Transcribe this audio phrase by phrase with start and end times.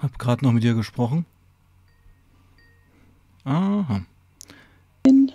[0.00, 1.26] Hab gerade noch mit dir gesprochen.
[3.44, 4.02] Aha.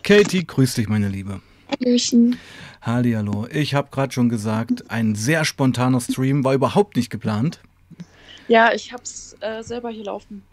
[0.03, 1.41] Katie, grüß dich, meine Liebe.
[1.69, 2.37] Hallöchen.
[2.81, 3.47] Hallihallo.
[3.51, 7.59] Ich habe gerade schon gesagt, ein sehr spontaner Stream war überhaupt nicht geplant.
[8.47, 10.43] Ja, ich hab's äh, selber hier laufen.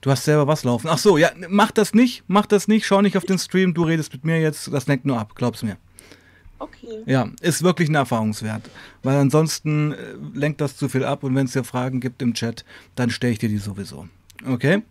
[0.00, 0.88] Du hast selber was laufen.
[0.90, 3.84] Ach so, ja, mach das nicht, mach das nicht, schau nicht auf den Stream, du
[3.84, 5.76] redest mit mir jetzt, das lenkt nur ab, glaub's mir.
[6.58, 7.02] Okay.
[7.06, 8.70] Ja, ist wirklich ein Erfahrungswert,
[9.02, 9.96] weil ansonsten äh,
[10.34, 13.32] lenkt das zu viel ab und wenn es dir Fragen gibt im Chat, dann stelle
[13.32, 14.08] ich dir die sowieso.
[14.46, 14.82] Okay?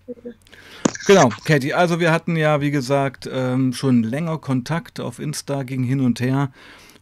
[1.05, 5.83] Genau, Katie, also wir hatten ja, wie gesagt, ähm, schon länger Kontakt auf Insta, ging
[5.83, 6.51] hin und her.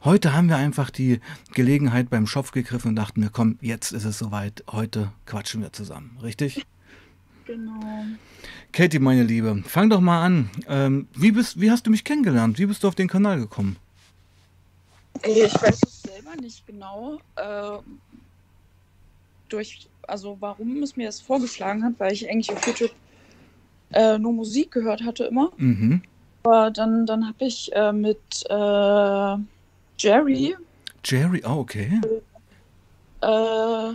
[0.04, 1.20] Heute haben wir einfach die
[1.54, 5.71] Gelegenheit beim Schopf gegriffen und dachten wir, komm, jetzt ist es soweit, heute quatschen wir
[5.73, 6.66] zusammen, richtig?
[7.46, 7.80] Genau.
[8.71, 10.49] Katie, meine Liebe, fang doch mal an.
[10.68, 12.57] Ähm, wie, bist, wie hast du mich kennengelernt?
[12.57, 13.76] Wie bist du auf den Kanal gekommen?
[15.23, 17.20] Ich weiß es selber nicht genau.
[17.35, 17.77] Äh,
[19.49, 22.91] durch, also warum es mir das vorgeschlagen hat, weil ich eigentlich auf YouTube
[23.93, 25.51] äh, nur Musik gehört hatte immer.
[25.57, 26.01] Mhm.
[26.43, 29.35] Aber dann, dann habe ich äh, mit äh,
[29.99, 30.55] Jerry,
[31.04, 31.99] Jerry, oh, okay.
[33.21, 33.93] äh,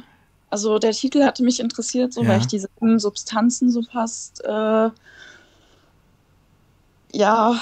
[0.51, 2.29] also der Titel hatte mich interessiert, so Ja.
[2.29, 4.91] weil ich diese Substanzen so fast äh,
[7.12, 7.61] ja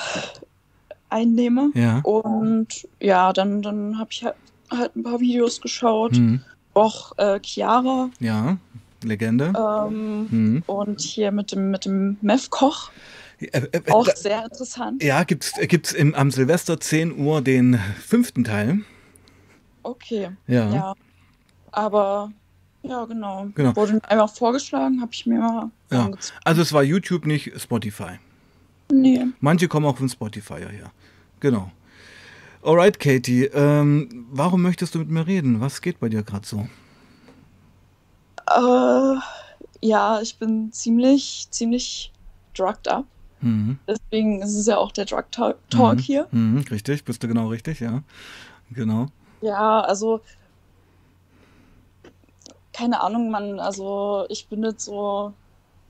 [1.14, 1.70] einnehme.
[1.74, 2.00] Ja.
[2.00, 4.34] Und ja, dann, dann habe ich halt,
[4.70, 6.12] halt ein paar Videos geschaut.
[6.12, 6.40] Mhm.
[6.74, 8.56] Auch äh, Chiara Ja,
[9.04, 9.52] Legende.
[9.56, 10.62] ähm, Mhm.
[10.66, 12.90] und hier mit dem, mit dem Mev-Koch.
[13.40, 15.02] Äh, äh, Auch da- sehr interessant.
[15.02, 18.80] ja, gibt's, äh, gibt's im, am Silvester 10 Uhr den fünften Teil.
[19.82, 20.70] Okay, Ja.
[20.74, 20.94] ja.
[21.72, 22.32] Aber
[22.82, 23.48] ja, genau.
[23.54, 23.74] Genau.
[23.76, 26.10] Wurde mir einfach vorgeschlagen, habe ich mir mal Ja.
[26.44, 28.18] Also es war YouTube, nicht Spotify.
[28.92, 29.26] Nee.
[29.40, 30.90] Manche kommen auch von Spotify ja her.
[31.44, 31.70] Genau.
[32.62, 35.60] Alright, Katie, ähm, warum möchtest du mit mir reden?
[35.60, 36.66] Was geht bei dir gerade so?
[38.50, 39.18] Äh,
[39.82, 42.14] ja, ich bin ziemlich, ziemlich
[42.54, 43.04] drugged up.
[43.42, 43.78] Mhm.
[43.86, 45.98] Deswegen ist es ja auch der Drug Talk, Talk Mhm.
[45.98, 46.28] hier.
[46.30, 48.02] Mhm, richtig, bist du genau richtig, ja.
[48.70, 49.08] Genau.
[49.42, 50.22] Ja, also
[52.72, 55.34] keine Ahnung, man, also ich bin jetzt so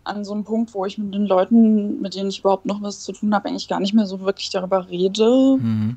[0.05, 3.01] an so einem Punkt, wo ich mit den Leuten, mit denen ich überhaupt noch was
[3.01, 5.97] zu tun habe, eigentlich gar nicht mehr so wirklich darüber rede, Mhm.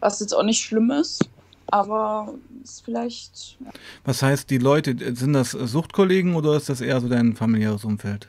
[0.00, 1.28] was jetzt auch nicht schlimm ist,
[1.68, 3.70] aber ist vielleicht, ja.
[4.04, 8.28] Was heißt, die Leute, sind das Suchtkollegen oder ist das eher so dein familiäres Umfeld?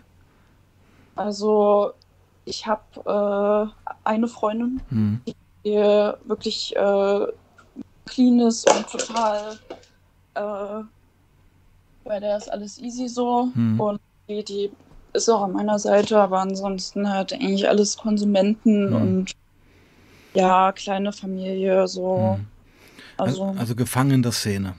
[1.17, 1.93] also
[2.45, 2.83] ich habe
[3.85, 5.21] äh, eine Freundin, Mhm.
[5.65, 5.71] die
[6.25, 7.27] wirklich äh,
[8.05, 9.57] clean ist und total,
[10.35, 10.83] äh,
[12.03, 13.79] bei der ist alles easy so Mhm.
[13.79, 13.99] und
[14.29, 14.71] die, die
[15.13, 18.95] ist auch an meiner Seite, aber ansonsten halt eigentlich alles Konsumenten Mhm.
[18.95, 19.31] und
[20.33, 22.37] ja, kleine Familie so.
[22.37, 22.45] Mhm.
[23.17, 24.75] Also, Also, also gefangen in der Szene.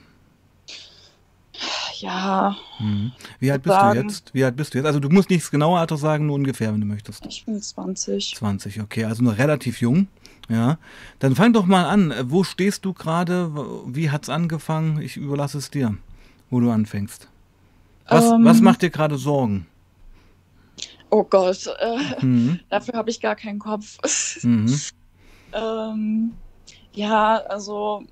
[2.00, 3.12] ja, Mhm.
[3.40, 4.02] Wie alt bist du sagen.
[4.02, 4.34] jetzt?
[4.34, 4.86] Wie alt bist du jetzt?
[4.86, 7.24] Also du musst nicht das genaue Alter sagen, nur ungefähr, wenn du möchtest.
[7.24, 8.34] ich bin 20.
[8.36, 10.08] 20, okay, also noch relativ jung.
[10.50, 10.78] Ja,
[11.18, 12.12] dann fang doch mal an.
[12.24, 13.50] Wo stehst du gerade?
[13.86, 15.00] Wie hat's angefangen?
[15.00, 15.96] Ich überlasse es dir,
[16.50, 17.28] wo du anfängst.
[18.08, 18.44] Was, Ähm.
[18.44, 19.66] was macht dir gerade Sorgen?
[21.10, 22.60] Oh Gott, äh, Mhm.
[22.68, 23.98] dafür habe ich gar keinen Kopf.
[24.42, 24.80] Mhm.
[25.52, 26.32] ähm,
[26.92, 28.02] ja, also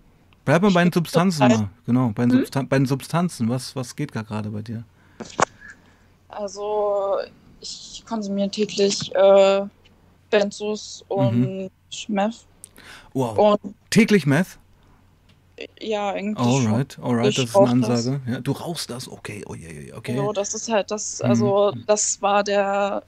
[0.45, 1.71] Bleib mal bei den Substanzen mal.
[1.87, 2.69] Genau, bei den, Hm?
[2.69, 3.49] Bei den Substanzen.
[3.49, 4.85] Was, was geht da gerade bei dir?
[6.29, 7.17] Also,
[7.61, 9.63] ich konsumiere täglich äh,
[10.31, 11.71] Benzos und
[12.09, 12.47] Meth.
[13.15, 13.39] Wow.
[13.63, 14.59] Und Täglich Meth?
[15.81, 16.37] Ja, schon.
[16.37, 17.71] Alright, alright, das ist eine.
[17.71, 18.21] Ansage.
[18.27, 19.09] Ja, du rauchst das?
[19.09, 20.17] Okay, oh je, je, okay.
[20.17, 21.29] So, das ist halt das, Mhm.
[21.31, 23.03] also das war der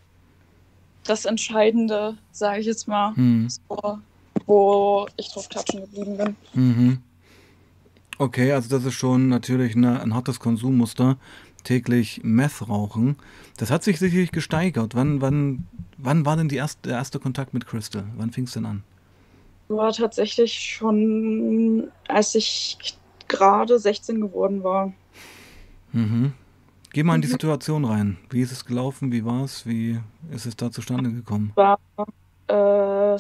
[1.05, 3.49] das Entscheidende, sage ich jetzt mal, Hm.
[3.49, 3.99] so,
[4.47, 6.37] wo ich drauf klatschen geblieben bin.
[6.55, 6.99] Mhm.
[8.19, 11.17] Okay, also das ist schon natürlich eine, ein hartes Konsummuster.
[11.65, 13.17] Täglich Meth rauchen.
[13.57, 14.95] Das hat sich sicherlich gesteigert.
[14.95, 15.67] Wann, wann,
[15.99, 18.05] wann war denn die erste, der erste Kontakt mit Crystal?
[18.17, 18.85] Wann fing es denn an?
[19.69, 22.79] War tatsächlich schon, als ich
[23.27, 24.93] gerade 16 geworden war.
[25.93, 26.33] Mhm.
[26.93, 27.33] Geh mal in die Mhm.
[27.33, 28.19] Situation rein.
[28.31, 29.13] Wie ist es gelaufen?
[29.13, 29.67] Wie war es?
[29.67, 30.01] Wie
[30.31, 31.53] ist es da zustande gekommen?
[31.57, 31.79] War
[32.49, 33.19] äh,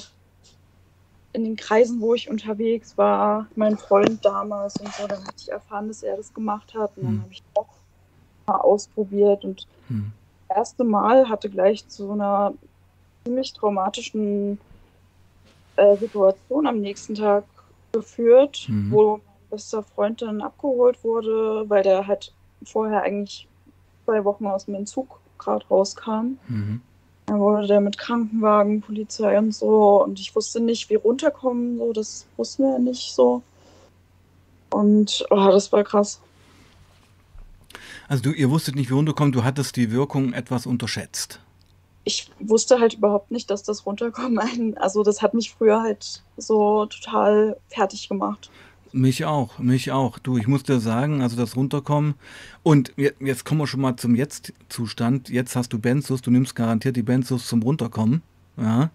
[1.33, 5.51] in den Kreisen, wo ich unterwegs war, mein Freund damals und so, dann hatte ich
[5.51, 6.97] erfahren, dass er das gemacht hat.
[6.97, 7.23] Und dann Hm.
[7.23, 7.69] habe ich auch
[8.49, 10.13] mal ausprobiert und Hm.
[10.49, 12.55] das erste Mal hatte gleich zu so einer
[13.27, 14.59] ziemlich traumatischen
[15.77, 17.45] äh, Situation am nächsten Tag
[17.93, 18.91] geführt, Mhm.
[18.91, 19.21] wo mein
[19.51, 22.33] bester Freund dann abgeholt wurde, weil der halt
[22.65, 23.47] vorher eigentlich
[24.05, 26.39] zwei Wochen aus dem Entzug gerade rauskam.
[26.49, 26.81] Mhm.
[27.27, 31.93] Dann wurde der mit Krankenwagen, Polizei und so und ich wusste nicht, wie runterkommen, so,
[31.93, 33.43] das wussten wir nicht so.
[34.71, 36.21] Und oh, das war krass.
[38.09, 41.41] Also du, ihr wusstet nicht, wie runterkommt, du hattest die Wirkung etwas unterschätzt.
[42.09, 46.23] Ich wusste halt überhaupt nicht, dass das Runterkommen ein, also das hat mich früher halt
[46.37, 48.49] so total fertig gemacht.
[48.93, 50.19] Mich auch, mich auch.
[50.19, 52.15] Du, ich muss dir sagen, also das Runterkommen.
[52.63, 55.29] Und jetzt kommen wir schon mal zum Jetzt-Zustand.
[55.29, 58.23] Jetzt hast du Benzos, du nimmst garantiert die Benzos zum Runterkommen.
[58.57, 58.91] Ja.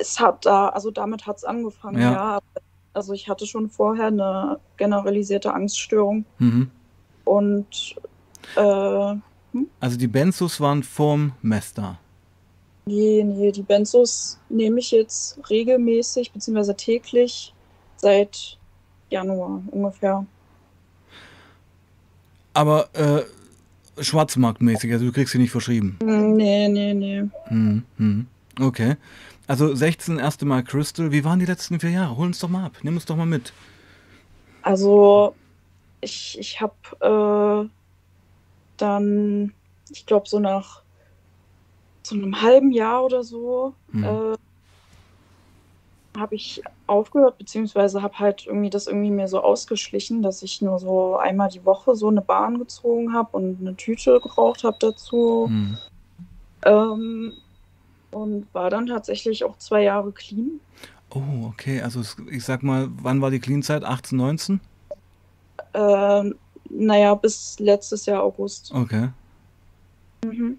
[0.00, 2.12] Es hat da, also damit hat es angefangen, ja.
[2.12, 2.38] ja.
[2.94, 6.24] Also ich hatte schon vorher eine generalisierte Angststörung.
[6.38, 6.70] Mhm.
[7.24, 7.96] Und
[8.56, 9.14] äh,
[9.52, 9.66] hm?
[9.80, 11.98] Also die Benzos waren vorm Mester.
[12.86, 16.74] Nee, nee, die Benzos nehme ich jetzt regelmäßig bzw.
[16.74, 17.54] täglich
[17.96, 18.58] seit
[19.10, 20.26] Januar ungefähr.
[22.54, 23.22] Aber äh,
[24.02, 25.98] schwarzmarktmäßig, also du kriegst sie nicht verschrieben.
[26.02, 27.24] Hm, nee, nee, nee.
[27.44, 28.26] Hm, hm.
[28.58, 28.96] Okay.
[29.46, 31.12] Also 16 erste Mal Crystal.
[31.12, 32.16] Wie waren die letzten vier Jahre?
[32.16, 32.76] Hol uns doch mal ab.
[32.82, 33.52] Nimm uns doch mal mit.
[34.62, 35.34] Also
[36.00, 37.68] ich, ich habe äh,
[38.80, 39.52] dann,
[39.90, 40.82] ich glaube, so nach
[42.02, 44.04] so einem halben Jahr oder so hm.
[44.04, 44.36] äh,
[46.18, 50.78] habe ich aufgehört, beziehungsweise habe halt irgendwie das irgendwie mir so ausgeschlichen, dass ich nur
[50.78, 55.46] so einmal die Woche so eine Bahn gezogen habe und eine Tüte geraucht habe dazu.
[55.48, 55.78] Hm.
[56.64, 57.32] Ähm,
[58.10, 60.60] und war dann tatsächlich auch zwei Jahre clean.
[61.10, 61.80] Oh, okay.
[61.80, 63.84] Also ich sag mal, wann war die Clean-Zeit?
[63.84, 64.60] 18, 19?
[65.74, 66.34] Ähm,
[66.70, 68.72] naja, bis letztes Jahr August.
[68.72, 69.10] Okay.
[70.24, 70.58] Mhm.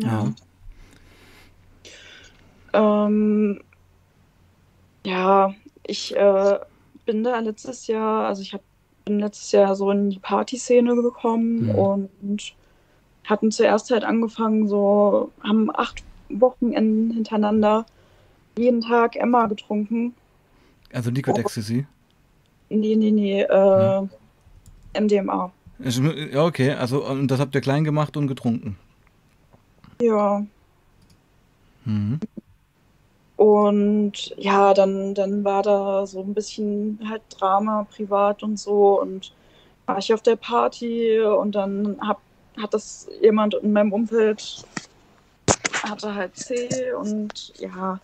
[0.00, 0.32] Ja.
[2.72, 3.60] Ja, ähm,
[5.04, 6.58] ja ich äh,
[7.06, 8.60] bin da letztes Jahr, also ich hab,
[9.04, 11.74] bin letztes Jahr so in die Partyszene gekommen mhm.
[11.74, 12.54] und
[13.24, 17.86] hatten zuerst halt angefangen, so, haben acht Wochenenden hintereinander
[18.56, 20.14] jeden Tag Emma getrunken.
[20.92, 21.40] Also Liquid oh.
[21.40, 21.86] Ecstasy?
[22.70, 24.10] Nee, nee, nee, äh, hm.
[24.94, 25.52] MDMA.
[26.32, 28.76] Ja, okay, also und das habt ihr klein gemacht und getrunken.
[30.00, 30.44] Ja.
[31.84, 32.20] Mhm.
[33.36, 39.32] Und ja, dann, dann war da so ein bisschen halt Drama privat und so und
[39.86, 42.20] war ich auf der Party und dann hab,
[42.60, 44.64] hat das jemand in meinem Umfeld
[45.84, 48.00] hatte halt C und ja,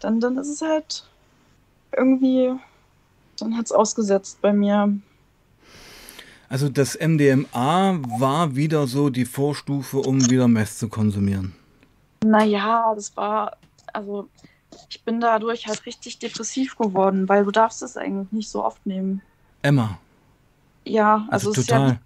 [0.00, 1.04] dann, dann ist es halt
[1.96, 2.52] irgendwie
[3.40, 4.92] dann hat es ausgesetzt bei mir.
[6.48, 11.54] Also das MDMA war wieder so die Vorstufe, um wieder Mess zu konsumieren.
[12.24, 13.56] Naja, das war,
[13.92, 14.28] also
[14.88, 18.84] ich bin dadurch halt richtig depressiv geworden, weil du darfst es eigentlich nicht so oft
[18.86, 19.22] nehmen.
[19.62, 19.98] Emma.
[20.84, 21.90] Ja, also, also total.
[21.90, 21.98] ist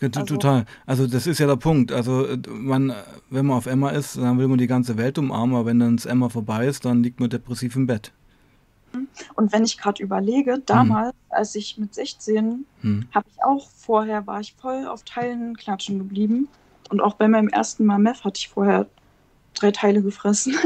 [0.00, 0.66] ja Also, total.
[0.86, 1.92] Also das ist ja der Punkt.
[1.92, 2.92] Also man,
[3.30, 5.96] wenn man auf Emma ist, dann will man die ganze Welt umarmen, aber wenn dann
[5.96, 8.12] das Emma vorbei ist, dann liegt man depressiv im Bett.
[9.34, 11.36] Und wenn ich gerade überlege, damals, hm.
[11.36, 13.06] als ich mit 16, hm.
[13.14, 16.48] habe ich auch vorher, war ich voll auf Teilen klatschen geblieben.
[16.90, 18.86] Und auch bei meinem ersten Mal Meth hatte ich vorher
[19.54, 20.56] drei Teile gefressen.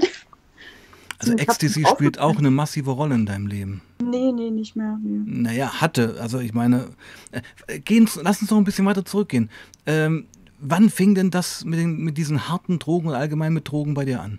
[1.20, 3.82] Also Ecstasy spielt auch eine massive Rolle in deinem Leben.
[4.00, 4.98] Nee, nee, nicht mehr.
[5.02, 5.42] Nee.
[5.42, 6.16] Naja, hatte.
[6.20, 6.90] Also ich meine,
[7.32, 9.50] äh, gehen, lass uns noch ein bisschen weiter zurückgehen.
[9.84, 10.26] Ähm,
[10.60, 14.04] wann fing denn das mit, den, mit diesen harten Drogen und allgemein mit Drogen bei
[14.04, 14.38] dir an?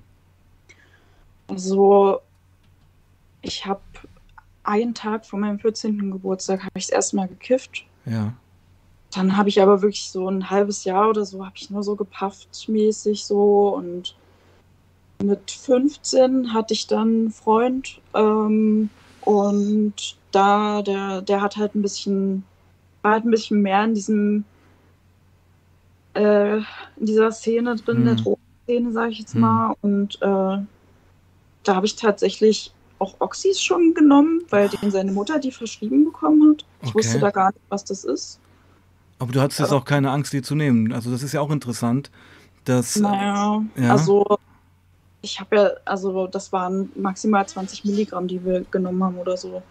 [1.47, 2.21] Also
[3.41, 3.81] ich habe
[4.63, 6.11] einen Tag vor meinem 14.
[6.11, 7.85] Geburtstag habe ich das erste Mal gekifft.
[8.05, 8.33] Ja.
[9.13, 11.95] Dann habe ich aber wirklich so ein halbes Jahr oder so, habe ich nur so
[11.95, 14.15] gepafft mäßig so und
[15.21, 18.89] mit 15 hatte ich dann einen Freund ähm,
[19.21, 22.43] und da, der, der hat halt ein bisschen,
[23.01, 24.45] war halt ein bisschen mehr in diesem,
[26.13, 28.05] äh, in dieser Szene drin, mhm.
[28.05, 29.41] der Drogenszene, sage ich jetzt mhm.
[29.41, 29.75] mal.
[29.81, 30.57] Und äh,
[31.63, 36.51] da habe ich tatsächlich auch Oxys schon genommen, weil den seine Mutter die verschrieben bekommen
[36.51, 36.65] hat.
[36.81, 36.97] Ich okay.
[36.97, 38.39] wusste da gar nicht, was das ist.
[39.17, 40.93] Aber du hattest jetzt auch keine Angst, die zu nehmen.
[40.93, 42.11] Also das ist ja auch interessant,
[42.65, 42.95] dass.
[42.97, 43.91] Naja, ja.
[43.91, 44.37] also
[45.21, 49.61] ich habe ja, also das waren maximal 20 Milligramm, die wir genommen haben oder so.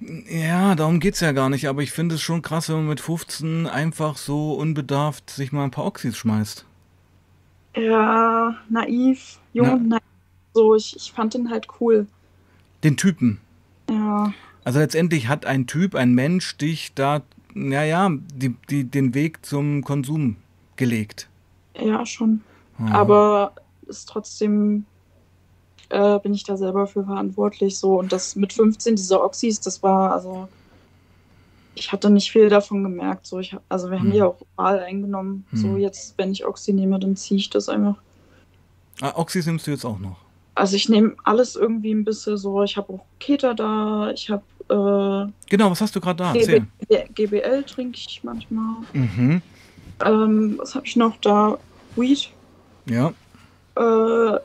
[0.00, 2.88] Ja, darum geht es ja gar nicht, aber ich finde es schon krass, wenn man
[2.88, 6.66] mit 15 einfach so unbedarft sich mal ein paar Oxys schmeißt.
[7.76, 10.02] Ja, naiv, jung, Na, naiv
[10.56, 12.06] so, ich, ich fand den halt cool.
[12.82, 13.40] Den Typen.
[13.90, 14.32] Ja.
[14.64, 17.20] Also letztendlich hat ein Typ, ein Mensch dich da,
[17.52, 20.36] naja, die, die, den Weg zum Konsum
[20.76, 21.28] gelegt.
[21.78, 22.40] Ja, schon.
[22.80, 22.90] Oh.
[22.90, 23.52] Aber
[23.86, 24.86] ist trotzdem
[25.90, 27.78] äh, bin ich da selber für verantwortlich.
[27.78, 30.48] So und das mit 15 diese Oxys, das war also
[31.74, 33.26] ich hatte nicht viel davon gemerkt.
[33.26, 34.12] So ich also wir haben hm.
[34.12, 35.44] die auch mal eingenommen.
[35.50, 35.58] Hm.
[35.58, 37.96] So jetzt wenn ich Oxy nehme, dann ziehe ich das einfach.
[39.02, 40.25] Ah, Oxys nimmst du jetzt auch noch?
[40.56, 42.62] Also ich nehme alles irgendwie ein bisschen so.
[42.62, 44.42] Ich habe auch Keter da, ich habe.
[44.68, 46.32] Äh, genau, was hast du gerade da?
[46.32, 46.62] GB,
[47.14, 48.76] GBL trinke ich manchmal.
[48.92, 49.42] Mhm.
[50.04, 51.58] Ähm, was habe ich noch da?
[51.94, 52.30] Weed.
[52.86, 53.12] Ja.
[53.76, 54.40] Äh,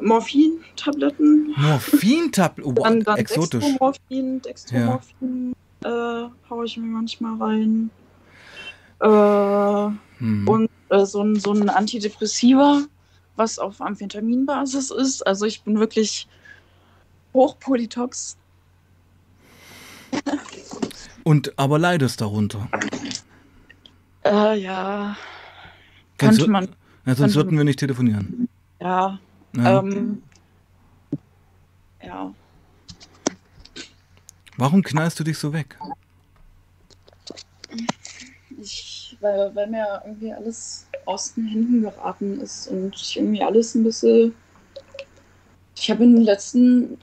[0.00, 1.54] Morphin-Tabletten.
[1.56, 2.70] Morphin-Tabletten?
[2.70, 3.62] Oh, dann, dann exotisch.
[3.64, 6.24] Dextromorphin, Dextromorphin ja.
[6.24, 7.90] äh, haue ich mir manchmal rein.
[9.00, 10.48] Äh, hm.
[10.48, 12.82] Und äh, so, ein, so ein Antidepressiva,
[13.36, 15.26] was auf Amphetaminbasis ist.
[15.26, 16.26] Also ich bin wirklich
[17.32, 18.36] hochpolytox.
[21.24, 22.68] Und aber leidest darunter.
[24.24, 25.16] Äh, ja.
[26.18, 26.68] Könnte sonst, man.
[27.04, 28.48] Ja, sonst würden wir nicht telefonieren.
[28.80, 29.18] Ja.
[29.56, 29.80] ja.
[29.80, 30.22] Ähm,
[32.02, 32.34] ja.
[34.56, 35.78] Warum knallst du dich so weg?
[38.58, 43.74] Ich, weil, weil mir irgendwie alles aus den Händen geraten ist und ich irgendwie alles
[43.74, 44.34] ein bisschen.
[45.76, 46.98] Ich habe in den letzten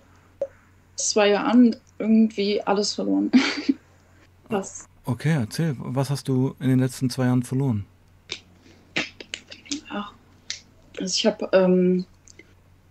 [0.95, 3.31] zwei Jahren irgendwie alles verloren.
[4.49, 4.87] Was?
[5.05, 5.75] Okay, erzähl.
[5.79, 7.85] Was hast du in den letzten zwei Jahren verloren?
[9.89, 10.13] Ach,
[10.99, 12.05] also ich habe ähm,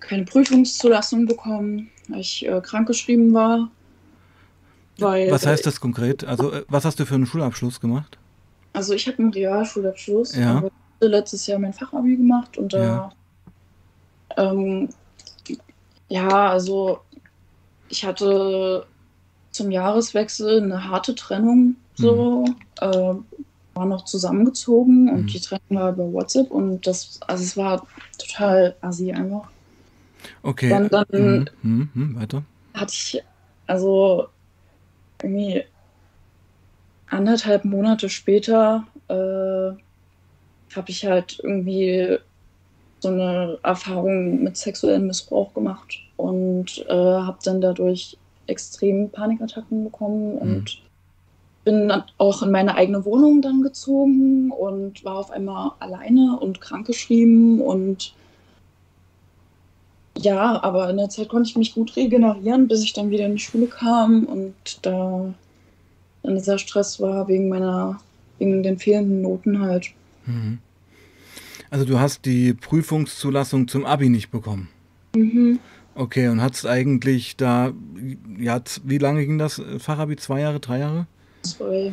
[0.00, 3.70] keine Prüfungszulassung bekommen, weil ich äh, krankgeschrieben war.
[4.98, 6.24] Weil, was heißt das konkret?
[6.24, 8.18] Also, äh, was hast du für einen Schulabschluss gemacht?
[8.74, 10.36] Also, ich habe einen Realschulabschluss.
[10.36, 10.58] Ja.
[10.58, 10.70] Aber
[11.08, 12.82] letztes Jahr mein Fachabi gemacht und da.
[12.82, 13.12] Ja.
[14.36, 14.88] Ähm,
[16.08, 17.00] ja, also,
[17.88, 18.86] ich hatte
[19.50, 22.44] zum Jahreswechsel eine harte Trennung so.
[22.46, 22.56] Mhm.
[22.80, 23.14] Äh,
[23.74, 25.26] war noch zusammengezogen und mhm.
[25.26, 27.86] die Trennung war über WhatsApp und das, also es war
[28.18, 29.48] total assi einfach.
[30.42, 30.68] Okay.
[30.68, 31.48] Dann, dann mhm.
[31.62, 31.90] Mhm.
[31.94, 32.20] mhm.
[32.20, 32.42] weiter.
[32.74, 33.22] hatte ich,
[33.66, 34.28] also
[35.22, 35.64] irgendwie
[37.08, 39.72] anderthalb Monate später äh,
[40.76, 42.18] habe ich halt irgendwie
[43.00, 50.38] so eine Erfahrung mit sexuellem Missbrauch gemacht und äh, habe dann dadurch extrem Panikattacken bekommen
[50.38, 50.68] und mhm.
[51.64, 57.60] bin auch in meine eigene Wohnung dann gezogen und war auf einmal alleine und krankgeschrieben
[57.60, 58.14] und
[60.18, 63.32] ja, aber in der Zeit konnte ich mich gut regenerieren, bis ich dann wieder in
[63.32, 65.32] die Schule kam und da
[66.22, 68.00] dann dieser Stress war wegen meiner,
[68.38, 69.90] wegen den fehlenden Noten halt.
[70.26, 70.58] Mhm.
[71.70, 74.68] Also du hast die Prüfungszulassung zum Abi nicht bekommen.
[75.16, 75.58] Mhm.
[75.94, 77.72] Okay, und hast eigentlich da,
[78.38, 80.16] ja, wie lange ging das Fachabi?
[80.16, 81.06] Zwei Jahre, drei Jahre?
[81.42, 81.92] Zwei.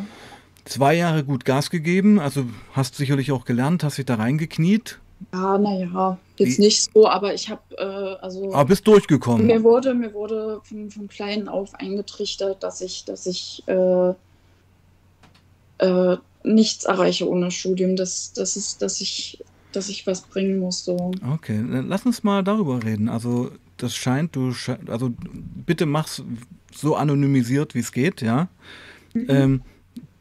[0.66, 5.00] Zwei Jahre gut Gas gegeben, also hast sicherlich auch gelernt, hast dich da reingekniet.
[5.34, 6.62] Ja, naja, jetzt wie?
[6.62, 8.54] nicht so, aber ich habe, äh, also.
[8.54, 9.48] Aber bist durchgekommen.
[9.48, 14.14] Mir wurde, mir wurde von, von klein auf eingetrichtert, dass ich, dass ich äh,
[15.80, 16.18] äh,
[16.53, 20.84] nichts erreiche ohne Studium, dass, dass, ist, dass ich dass ich was bringen muss.
[20.84, 21.12] So.
[21.32, 23.08] Okay, lass uns mal darüber reden.
[23.08, 25.13] Also das scheint, du sche also
[25.65, 26.24] bitte mach's
[26.74, 28.48] so anonymisiert, wie es geht, ja.
[29.13, 29.25] Mhm.
[29.29, 29.62] Ähm,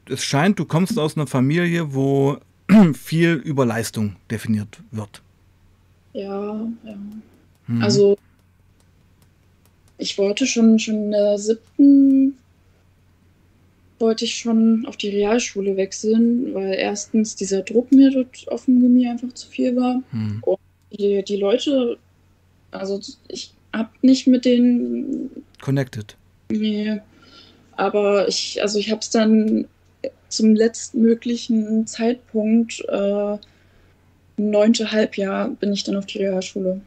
[0.07, 2.39] es scheint, du kommst aus einer Familie, wo
[2.95, 5.23] viel über Leistung definiert wird.
[6.13, 6.55] Ja,
[6.85, 6.99] ja.
[7.67, 7.83] Mhm.
[7.83, 8.19] Also
[9.99, 12.39] ich wollte schon, schon in der siebten
[13.99, 18.81] wollte ich schon auf die Realschule wechseln, weil erstens dieser Druck mir dort auf dem
[18.81, 20.03] Gimmi einfach zu viel war.
[20.13, 20.43] Mhm.
[20.43, 20.59] Und
[20.93, 21.99] die, die Leute
[22.71, 26.17] also ich habe nicht mit denen connected.
[26.51, 27.01] Nee.
[27.77, 29.67] Aber ich, also ich habe es dann
[30.29, 33.39] zum letztmöglichen Zeitpunkt, äh,
[34.37, 36.81] neunte Halbjahr, bin ich dann auf die Realschule.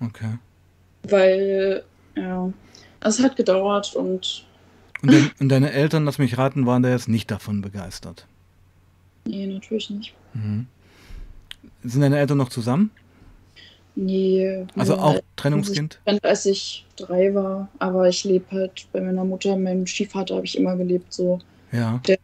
[0.00, 0.38] Okay.
[1.02, 1.84] Weil,
[2.16, 2.52] ja,
[3.00, 4.44] also es hat gedauert und.
[5.02, 8.26] Und, de und deine Eltern, lass mich raten, waren da jetzt nicht davon begeistert?
[9.26, 10.14] Nee, natürlich nicht.
[10.34, 10.66] Mhm.
[11.82, 12.90] Sind deine Eltern noch zusammen?
[13.94, 14.66] Nee.
[14.76, 16.00] Also auch Trennungskind?
[16.04, 20.46] Ich, als ich drei war, aber ich lebe halt bei meiner Mutter, meinem Stiefvater habe
[20.46, 21.40] ich immer gelebt, so.
[21.72, 22.00] Ja.
[22.06, 22.18] Der,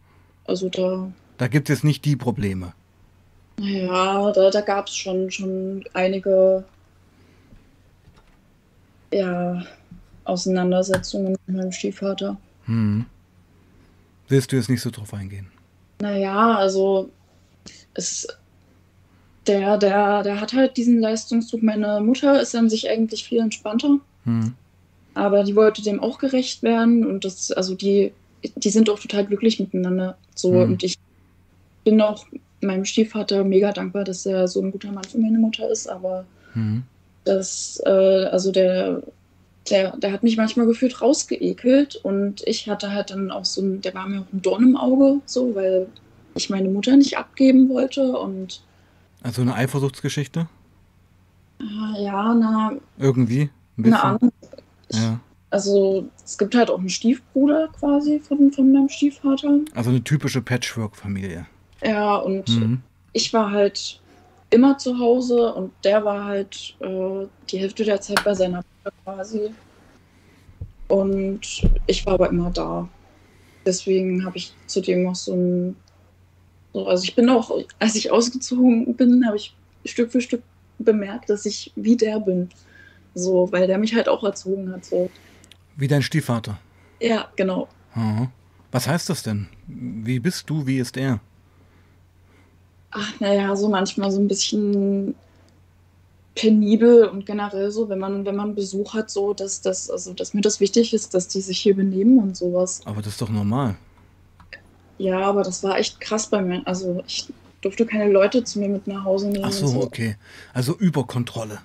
[0.45, 1.11] also da.
[1.39, 2.75] Da gibt es jetzt nicht die Probleme.
[3.59, 6.65] Ja, da, da gab es schon, schon einige
[9.13, 9.63] ja,
[10.25, 12.37] Auseinandersetzungen mit meinem Stiefvater.
[12.67, 13.07] Hm.
[14.29, 15.49] Willst du jetzt nicht so drauf eingehen?
[16.01, 17.11] Naja, also
[17.95, 18.27] es
[19.47, 21.63] der, der, der hat halt diesen Leistungsdruck.
[21.63, 23.99] Meine Mutter ist an sich eigentlich viel entspannter.
[24.25, 24.55] Hm.
[25.15, 28.13] Aber die wollte dem auch gerecht werden und das, also die,
[28.57, 30.17] die sind auch total glücklich miteinander.
[30.35, 30.73] So, hm.
[30.73, 30.97] und ich
[31.85, 32.25] bin auch
[32.61, 36.25] meinem Stiefvater mega dankbar, dass er so ein guter Mann für meine Mutter ist, aber
[36.53, 36.85] hm.
[37.25, 39.03] das, äh, also der,
[39.71, 43.81] der, der hat mich manchmal gefühlt rausgeekelt und ich hatte halt dann auch so ein,
[43.81, 45.87] der war mir auch ein Dorn im Auge, so, weil
[46.35, 48.63] ich meine Mutter nicht abgeben wollte und
[49.23, 50.49] also eine Eifersuchtsgeschichte?
[51.61, 52.73] Äh, ja, na.
[52.99, 53.51] Irgendwie?
[53.79, 53.95] Ein bisschen?
[53.95, 54.33] Eine Ahnung.
[54.91, 55.21] Ja.
[55.51, 59.61] Also es gibt halt auch einen Stiefbruder quasi von, von meinem Stiefvater.
[59.75, 61.47] Also eine typische Patchwork-Familie.
[61.85, 62.83] Ja, und mhm.
[63.13, 64.01] ich war halt
[64.51, 68.63] immer zu Hause und der war halt äh, die Hälfte der Zeit bei seiner
[69.05, 69.51] quasi.
[70.89, 71.41] Und
[71.87, 72.89] ich war aber immer da.
[73.65, 75.77] Deswegen habe ich zudem noch so ein.
[76.73, 80.43] So, also ich bin auch, als ich ausgezogen bin, habe ich Stück für Stück
[80.79, 82.49] bemerkt, dass ich wie der bin.
[83.15, 84.85] So, weil der mich halt auch erzogen hat.
[84.85, 85.11] So.
[85.77, 86.59] Wie dein Stiefvater?
[87.01, 87.69] Ja, genau.
[87.95, 88.31] Aha.
[88.71, 89.49] Was heißt das denn?
[89.67, 91.21] Wie bist du, wie ist er?
[92.91, 95.15] Ach, naja, so manchmal so ein bisschen
[96.35, 100.35] penibel und generell so, wenn man, wenn man Besuch hat, so, dass, dass, also, dass
[100.35, 102.81] mir das wichtig ist, dass die sich hier benehmen und sowas.
[102.85, 103.77] Aber das ist doch normal.
[104.99, 106.63] Ja, aber das war echt krass bei mir.
[106.65, 107.29] Also ich
[107.61, 109.45] durfte keine Leute zu mir mit nach Hause nehmen.
[109.45, 109.83] Ach so, so.
[109.83, 110.17] okay.
[110.55, 111.59] Also Überkontrolle.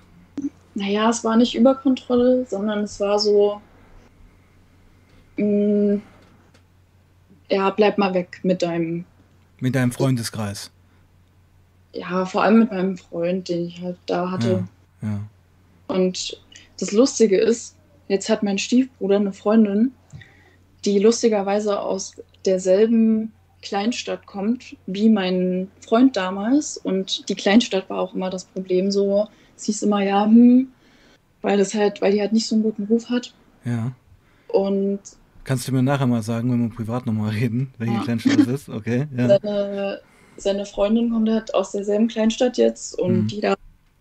[0.74, 3.60] Naja, es war nicht Überkontrolle, sondern es war so,
[5.36, 6.02] mh, mm,
[7.50, 9.04] ja, bleib mal weg mit deinem.
[9.60, 10.70] Mit deinem Freundeskreis
[11.92, 14.64] ja, vor allem mit meinem Freund, den ich halt da hatte.
[15.02, 15.20] Ja, ja.
[15.88, 16.40] Und
[16.78, 17.76] das Lustige ist,
[18.08, 19.92] jetzt hat mein Stiefbruder eine Freundin,
[20.84, 22.14] die lustigerweise aus
[22.44, 26.76] derselben Kleinstadt kommt wie mein Freund damals.
[26.76, 28.90] Und die Kleinstadt war auch immer das Problem.
[28.90, 29.26] So,
[29.56, 30.68] es hieß immer, ja, hm,
[31.42, 33.34] weil das halt, weil die halt nicht so einen guten Ruf hat.
[33.64, 33.92] Ja.
[34.48, 35.00] Und
[35.44, 38.02] Kannst du mir nachher mal sagen, wenn wir privat nochmal reden, welche ja.
[38.02, 38.68] Kleinstadt das ist?
[38.68, 39.06] Okay.
[39.16, 39.28] Ja.
[39.28, 40.00] Seine,
[40.38, 43.26] seine Freundin kommt halt aus derselben Kleinstadt jetzt und mhm.
[43.28, 43.54] die da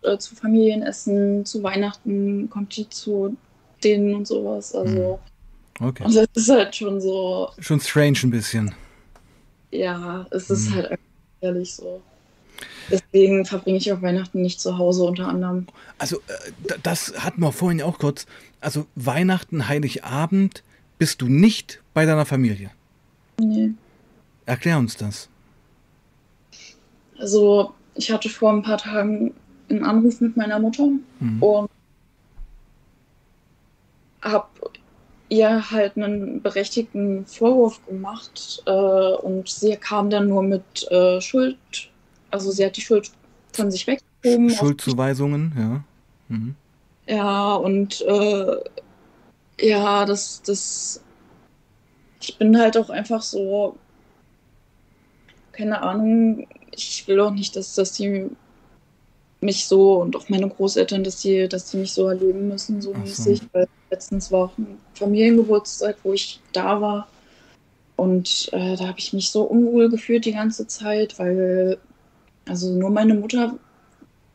[0.04, 3.36] äh, zu Familienessen, zu Weihnachten kommt die zu
[3.84, 4.74] denen und sowas.
[4.74, 5.20] Also.
[5.80, 5.88] Mhm.
[5.88, 6.04] Okay.
[6.06, 7.50] Und das ist halt schon so.
[7.60, 8.74] Schon strange ein bisschen.
[9.72, 10.76] Ja, es ist mhm.
[10.76, 11.00] halt
[11.42, 12.02] ehrlich so.
[12.90, 15.68] Deswegen verbringe ich auch Weihnachten nicht zu Hause unter anderem.
[15.98, 18.26] Also, äh, das hatten wir vorhin auch kurz.
[18.62, 20.64] Also, Weihnachten, Heiligabend
[20.98, 22.72] bist du nicht bei deiner Familie.
[23.40, 23.72] Nee.
[24.46, 25.30] Erklär uns das.
[27.20, 29.34] Also ich hatte vor ein paar Tagen
[29.70, 30.88] einen Anruf mit meiner Mutter
[31.20, 31.44] mhm.
[31.44, 31.70] und
[34.22, 34.48] habe
[35.30, 41.58] ihr halt einen berechtigten Vorwurf gemacht äh, und sie kam dann nur mit äh, Schuld,
[42.32, 43.12] also sie hat die Schuld
[43.52, 44.50] von sich weggeschoben.
[44.50, 45.84] Schuldzuweisungen, ja.
[46.30, 46.56] Mhm.
[47.08, 48.58] Ja, und äh,
[49.60, 51.02] ja, das, das,
[52.22, 53.78] ich bin halt auch einfach so,
[55.52, 56.48] keine Ahnung,
[56.78, 58.30] ich will auch nicht, dass, dass die
[59.40, 62.94] mich so und auch meine Großeltern, dass die, dass die mich so erleben müssen, so
[62.94, 63.40] mäßig.
[63.40, 63.46] So.
[63.54, 67.08] Weil letztens war auch ein Familiengeburtstag, wo ich da war.
[67.96, 71.78] Und äh, da habe ich mich so unwohl gefühlt die ganze Zeit, weil
[72.48, 73.58] also nur meine Mutter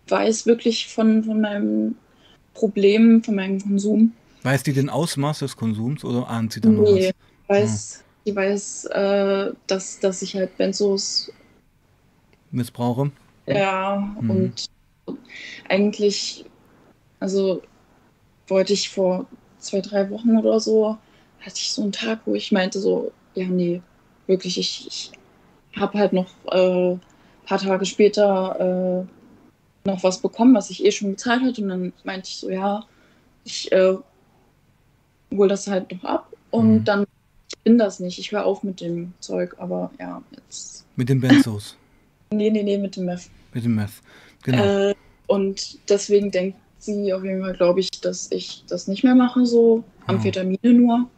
[0.09, 1.95] weiß wirklich von, von meinem
[2.55, 4.13] Problem, von meinem Konsum.
[4.43, 6.95] Weiß die den Ausmaß des Konsums oder ahnt sie dann nee, noch was?
[6.95, 7.13] Nee,
[7.47, 8.05] weiß, ja.
[8.27, 11.33] die weiß, äh, dass, dass ich halt Benzos
[12.53, 13.11] missbrauche.
[13.47, 14.31] Ja, mhm.
[14.31, 14.71] und
[15.69, 16.45] eigentlich,
[17.21, 17.63] also
[18.47, 19.27] wollte ich vor
[19.59, 20.99] zwei, drei Wochen oder so,
[21.41, 23.83] hatte ich so einen Tag, wo ich meinte so, ja, nee,
[24.27, 27.01] wirklich, ich, ich habe halt noch äh, ein
[27.47, 29.07] paar Tage später
[29.85, 31.63] äh, noch was bekommen, was ich eh schon bezahlt hatte.
[31.63, 32.85] Und dann meinte ich so, ja,
[33.45, 33.97] ich äh,
[35.33, 36.85] hole das halt noch ab und mhm.
[36.85, 37.07] dann,
[37.65, 40.85] bin das nicht, ich höre auf mit dem Zeug, aber ja, jetzt.
[40.97, 41.77] Mit den Benzos.
[42.33, 43.29] Nee, nee, nee, mit dem Meth.
[43.53, 44.03] Mit dem Meth,
[44.43, 44.89] genau.
[44.91, 44.95] Äh,
[45.27, 49.47] und deswegen denkt sie auf jeden Fall, glaube ich, dass ich das nicht mehr mache,
[49.47, 50.69] so Amphetamine oh.
[50.69, 51.11] nur.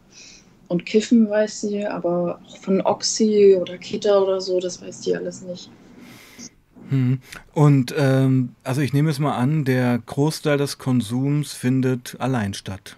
[0.67, 5.15] Und Kiffen weiß sie, aber auch von Oxy oder Kita oder so, das weiß die
[5.15, 5.69] alles nicht.
[6.89, 7.19] Hm.
[7.53, 12.95] Und ähm, also ich nehme es mal an, der Großteil des Konsums findet allein statt.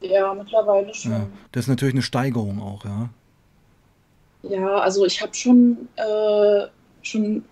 [0.00, 1.12] Ja, mittlerweile schon.
[1.12, 1.26] Ja.
[1.52, 3.10] Das ist natürlich eine Steigerung auch, ja.
[4.48, 6.66] Ja, also ich habe schon, äh,
[7.02, 7.44] schon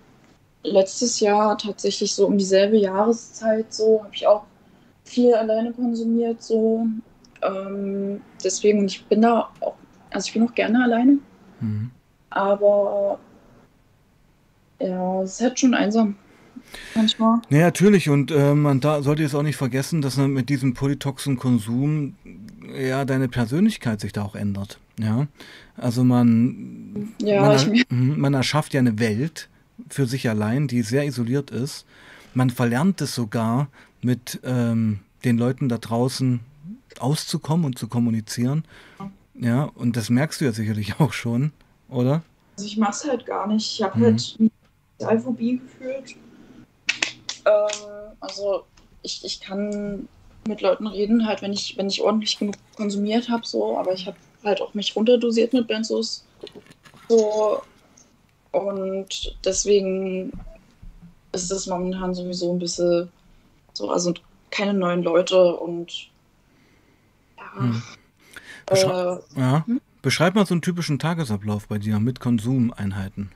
[0.63, 4.45] letztes Jahr tatsächlich so um dieselbe Jahreszeit so, habe ich auch
[5.05, 6.87] viel alleine konsumiert so.
[7.43, 9.75] Ähm, deswegen, ich bin da auch,
[10.11, 11.19] also ich bin auch gerne alleine.
[11.61, 11.91] Mhm.
[12.31, 13.19] Aber
[14.81, 16.17] ja, es ist halt schon einsam.
[16.95, 17.41] Manchmal.
[17.51, 18.09] Ja, natürlich.
[18.09, 22.17] Und äh, man da sollte jetzt auch nicht vergessen, dass man mit diesem polytoxen Konsum
[22.75, 24.79] ja deine Persönlichkeit sich da auch ändert.
[24.99, 25.27] Ja,
[25.77, 29.49] also man, ja, man, mhm, man erschafft ja eine Welt
[29.89, 31.87] für sich allein, die sehr isoliert ist.
[32.35, 33.69] Man verlernt es sogar,
[34.03, 36.41] mit ähm, den Leuten da draußen
[36.99, 38.65] auszukommen und zu kommunizieren.
[39.35, 41.53] Ja, und das merkst du ja sicherlich auch schon,
[41.89, 42.23] oder?
[42.57, 43.73] Also ich mach's halt gar nicht.
[43.73, 44.05] Ich habe mhm.
[44.05, 44.39] halt
[44.99, 46.17] Sozialphobie gefühlt.
[47.45, 47.51] Äh,
[48.21, 48.65] Also
[49.03, 50.09] ich, ich kann
[50.47, 54.07] mit Leuten reden, halt, wenn ich, wenn ich ordentlich genug konsumiert habe, so, aber ich
[54.07, 56.25] habe halt auch mich runterdosiert mit Benzos.
[57.09, 57.63] So.
[58.51, 60.33] Und deswegen
[61.33, 63.11] ist es momentan sowieso ein bisschen
[63.73, 64.13] so, also
[64.51, 66.11] keine neuen Leute und
[67.39, 67.61] ja.
[67.61, 67.83] Hm.
[68.67, 69.67] Beschrei äh, ja.
[69.67, 69.81] Hm?
[70.03, 73.31] Beschreib mal so einen typischen Tagesablauf bei dir mit Konsumeinheiten.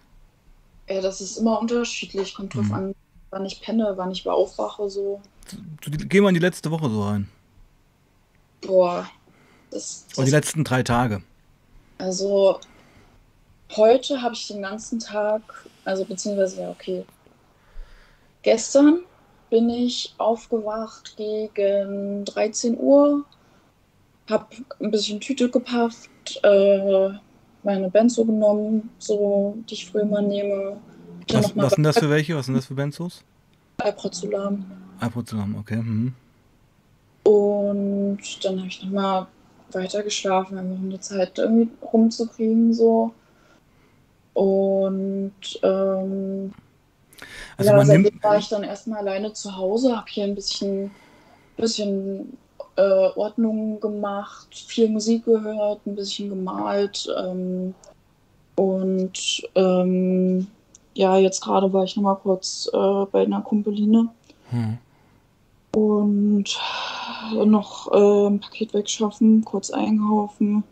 [0.89, 2.35] Ja, das ist immer unterschiedlich.
[2.35, 2.75] Kommt drauf hm.
[2.75, 2.95] an,
[3.31, 5.21] wann ich penne, wann ich aufwache, so.
[5.81, 7.29] Geh mal in die letzte Woche so rein.
[8.61, 9.09] Boah.
[9.71, 11.23] Das, das Oder die letzten drei Tage.
[11.99, 12.61] Also,
[13.75, 15.43] heute habe ich den ganzen Tag,
[15.85, 17.05] also beziehungsweise, ja, okay.
[18.43, 19.01] Gestern
[19.51, 23.25] bin ich aufgewacht gegen 13 Uhr,
[24.29, 24.47] habe
[24.81, 26.11] ein bisschen Tüte gepafft,
[26.43, 27.11] äh,
[27.63, 30.77] meine Benzo genommen, so die ich früher mal nehme.
[31.31, 32.37] Was, was sind das für welche?
[32.37, 33.25] Was sind das für Benzos?
[33.79, 34.65] Alprazolam.
[35.01, 35.77] Alprazolam, okay.
[35.77, 36.15] Mhm.
[37.25, 39.27] Und dann habe ich nochmal
[39.73, 43.13] weiter geschlafen, einfach um die Zeit irgendwie rumzukriegen, so.
[44.35, 45.33] Und
[45.63, 46.53] ähm,
[47.57, 48.23] also ja, seitdem nimmt...
[48.23, 50.91] war ich dann erstmal alleine zu Hause, habe hier ein bisschen,
[51.57, 52.37] bisschen
[52.77, 57.09] äh, Ordnung gemacht, viel Musik gehört, ein bisschen gemalt.
[57.19, 57.75] Ähm,
[58.57, 60.47] und ähm,
[60.95, 64.09] ja, jetzt gerade war ich nochmal kurz äh, bei einer Kumpeline.
[64.51, 64.79] Hm.
[65.77, 66.59] Und
[67.45, 70.65] noch äh, ein Paket wegschaffen, kurz einkaufen.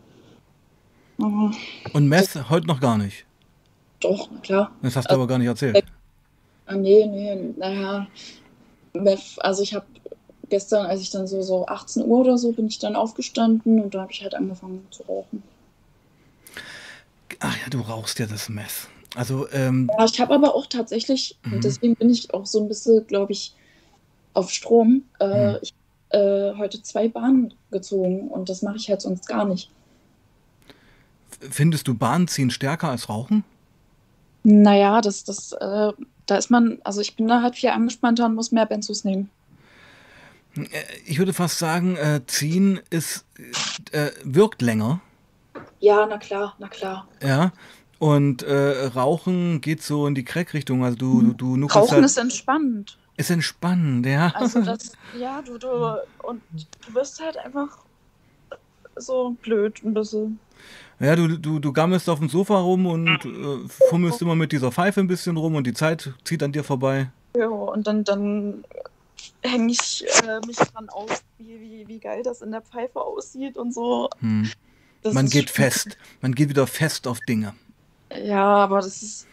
[1.19, 1.51] Aber
[1.93, 3.23] und Mess heute noch gar nicht?
[3.99, 4.71] Doch, klar.
[4.81, 5.85] Das hast du also, aber gar nicht erzählt.
[6.65, 8.07] Ah, nee, nee, naja.
[9.37, 9.85] Also ich habe
[10.49, 13.93] gestern, als ich dann so, so 18 Uhr oder so, bin ich dann aufgestanden und
[13.93, 15.43] da habe ich halt angefangen zu rauchen.
[17.41, 18.87] Ach ja, du rauchst ja das Mess.
[19.13, 21.53] Also, ähm, ja, ich habe aber auch tatsächlich, mhm.
[21.53, 23.53] und deswegen bin ich auch so ein bisschen, glaube ich,
[24.35, 25.57] auf Strom, äh, mhm.
[25.61, 25.73] ich
[26.09, 29.71] äh, heute zwei Bahnen gezogen und das mache ich halt sonst gar nicht.
[31.39, 33.43] Findest du Bahn ziehen stärker als Rauchen?
[34.43, 35.91] Naja, das, das, äh,
[36.25, 39.29] da ist man, also ich bin da halt viel angespannter und muss mehr Benzos nehmen.
[40.55, 40.65] Äh,
[41.05, 43.25] ich würde fast sagen, äh, ziehen ist,
[43.91, 45.01] äh, wirkt länger.
[45.79, 47.07] Ja, na klar, na klar.
[47.21, 47.51] Ja.
[47.97, 50.83] Und äh, Rauchen geht so in die Crack-Richtung.
[50.83, 52.97] Also du, du, du Rauchen halt, ist entspannend.
[53.17, 54.31] Ist entspannend, ja.
[54.35, 55.67] Also das, ja, du, du,
[56.23, 56.41] und
[56.85, 57.79] du wirst halt einfach
[58.95, 60.39] so blöd ein bisschen.
[60.99, 64.71] Ja, du, du, du gammelst auf dem Sofa rum und äh, fummelst immer mit dieser
[64.71, 67.09] Pfeife ein bisschen rum und die Zeit zieht an dir vorbei.
[67.35, 68.63] Ja, und dann, dann
[69.41, 73.57] hänge ich äh, mich dran auf, wie, wie, wie geil das in der Pfeife aussieht
[73.57, 74.09] und so.
[74.19, 74.49] Hm.
[75.11, 75.97] Man geht fest.
[76.21, 77.53] Man geht wieder fest auf Dinge.
[78.23, 79.27] Ja, aber das ist.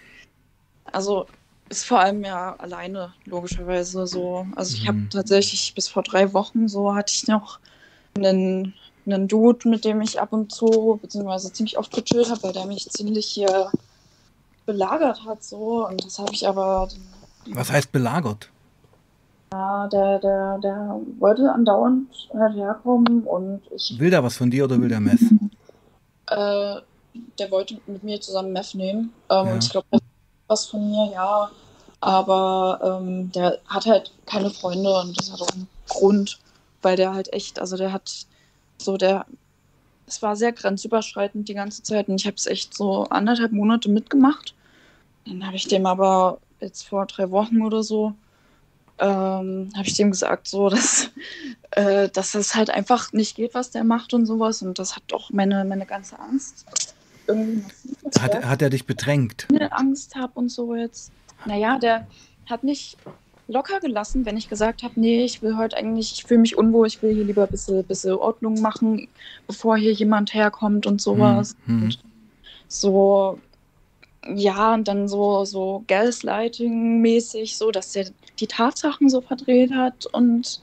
[0.84, 1.26] Also,
[1.72, 4.46] ist vor allem ja alleine, logischerweise so.
[4.54, 5.10] Also, ich habe hm.
[5.10, 7.58] tatsächlich bis vor drei Wochen so hatte ich noch
[8.16, 8.74] einen
[9.06, 12.66] einen Dude, mit dem ich ab und zu, beziehungsweise ziemlich oft gechillt habe, weil der
[12.66, 13.70] mich ziemlich hier
[14.66, 15.86] belagert hat, so.
[15.86, 16.88] Und das habe ich aber.
[17.46, 18.48] Was heißt belagert?
[19.52, 23.98] Ja, der, der, der wollte andauernd halt herkommen und ich.
[23.98, 25.20] Will der was von dir oder will der Meth?
[26.30, 26.76] äh,
[27.38, 29.12] der wollte mit mir zusammen Meth nehmen.
[29.28, 29.52] Ähm, ja.
[29.52, 29.86] Und ich glaube,
[30.46, 31.50] was von mir, ja.
[32.02, 36.40] Aber ähm, der hat halt keine Freunde und das hat auch einen Grund,
[36.82, 38.26] weil der halt echt, also der hat
[38.76, 39.24] so der,
[40.08, 43.88] es war sehr grenzüberschreitend die ganze Zeit und ich habe es echt so anderthalb Monate
[43.88, 44.52] mitgemacht.
[45.26, 48.14] Dann habe ich dem aber jetzt vor drei Wochen oder so,
[48.98, 51.08] ähm, habe ich dem gesagt, so, dass,
[51.70, 54.60] äh, dass es halt einfach nicht geht, was der macht und sowas.
[54.62, 56.66] Und das hat doch meine, meine ganze Angst
[57.28, 57.64] irgendwie
[58.20, 59.46] hat, hat er dich bedrängt?
[59.70, 61.12] Angst habe und so jetzt.
[61.46, 62.06] Naja, der
[62.46, 62.96] hat mich
[63.48, 66.86] locker gelassen, wenn ich gesagt habe, nee, ich will heute eigentlich, ich fühle mich unwohl,
[66.86, 69.08] ich will hier lieber ein bisschen, bisschen Ordnung machen,
[69.46, 71.56] bevor hier jemand herkommt und sowas.
[71.66, 71.82] Mhm.
[71.82, 71.98] Und
[72.68, 73.38] so,
[74.34, 78.06] ja, und dann so, so Gaslighting-mäßig, so, dass er
[78.38, 80.62] die Tatsachen so verdreht hat und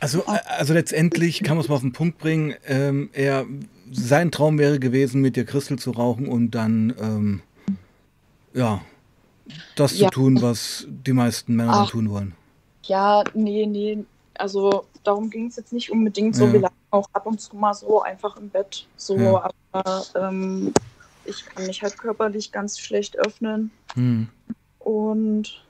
[0.00, 2.54] also, also letztendlich kann man es mal auf den Punkt bringen.
[2.66, 3.46] Ähm, er,
[3.90, 7.42] sein Traum wäre gewesen, mit dir Christel zu rauchen und dann ähm,
[8.52, 8.82] ja,
[9.76, 10.08] das ja.
[10.08, 12.34] zu tun, was die meisten Männer Ach, tun wollen.
[12.84, 14.04] Ja, nee, nee.
[14.34, 16.46] Also darum ging es jetzt nicht unbedingt so.
[16.46, 16.52] Ja.
[16.52, 18.86] Wir lagen auch ab und zu mal so einfach im Bett.
[18.96, 19.50] So, ja.
[19.72, 20.72] aber ähm,
[21.24, 23.70] ich kann mich halt körperlich ganz schlecht öffnen.
[23.94, 24.28] Hm.
[24.78, 25.62] Und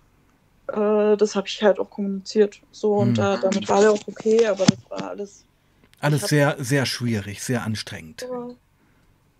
[0.68, 2.60] äh, das habe ich halt auch kommuniziert.
[2.72, 3.08] So, hm.
[3.08, 5.44] und äh, damit war er auch okay, aber das war alles.
[6.00, 8.26] Alles sehr, sehr schwierig, sehr anstrengend.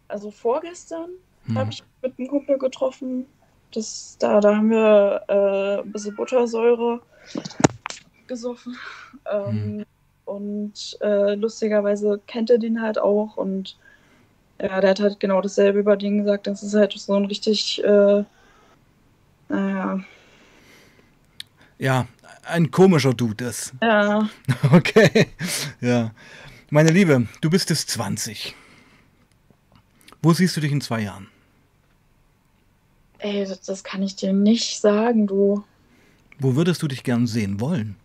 [0.09, 1.11] Also vorgestern
[1.47, 1.59] hm.
[1.59, 3.27] habe ich mit einem Kumpel getroffen,
[3.77, 7.01] das, da, da haben wir äh, ein bisschen Buttersäure
[8.27, 8.77] gesoffen.
[9.31, 9.85] Ähm, mhm.
[10.25, 13.77] Und äh, lustigerweise kennt er den halt auch und
[14.61, 16.47] ja, der hat halt genau dasselbe über den gesagt.
[16.47, 18.25] Das ist halt so ein richtig, äh,
[19.49, 20.01] naja.
[21.79, 22.07] Ja,
[22.45, 23.75] ein komischer Dude ist.
[23.83, 24.29] Ja.
[24.73, 25.29] Okay.
[25.81, 26.13] Ja.
[26.71, 28.55] Meine Liebe, du bist jetzt 20.
[30.23, 31.29] Wo siehst du dich in zwei Jahren?
[33.25, 35.65] Ey, das, das kann ich dir nicht sagen, du.
[36.39, 37.97] Wo würdest du dich gern sehen wollen?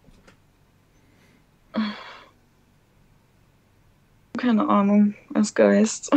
[4.38, 6.10] Keine Ahnung, als Geist.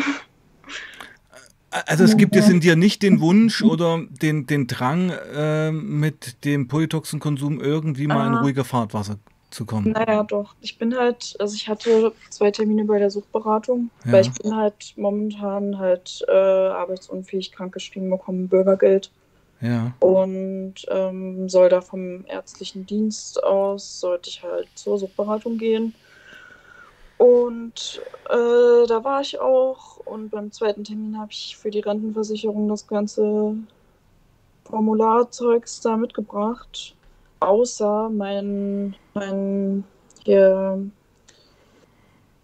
[1.70, 6.44] Also es gibt jetzt in dir nicht den Wunsch oder den, den Drang, äh, mit
[6.44, 8.40] dem Polytoxenkonsum irgendwie mal in ah.
[8.42, 9.18] ruhige Fahrtwasser
[9.52, 9.92] zu kommen.
[9.92, 10.54] Naja, doch.
[10.60, 14.12] Ich bin halt, also ich hatte zwei Termine bei der Suchtberatung, ja.
[14.12, 19.10] weil ich bin halt momentan halt äh, arbeitsunfähig krankgeschrieben bekommen, Bürgergeld.
[19.60, 19.94] Ja.
[20.00, 25.94] Und ähm, soll da vom ärztlichen Dienst aus, sollte ich halt zur Suchtberatung gehen.
[27.16, 29.98] Und äh, da war ich auch.
[29.98, 33.54] Und beim zweiten Termin habe ich für die Rentenversicherung das ganze
[34.64, 36.96] Formularzeugs da mitgebracht.
[37.42, 39.84] Außer mein, mein
[40.24, 40.90] hier,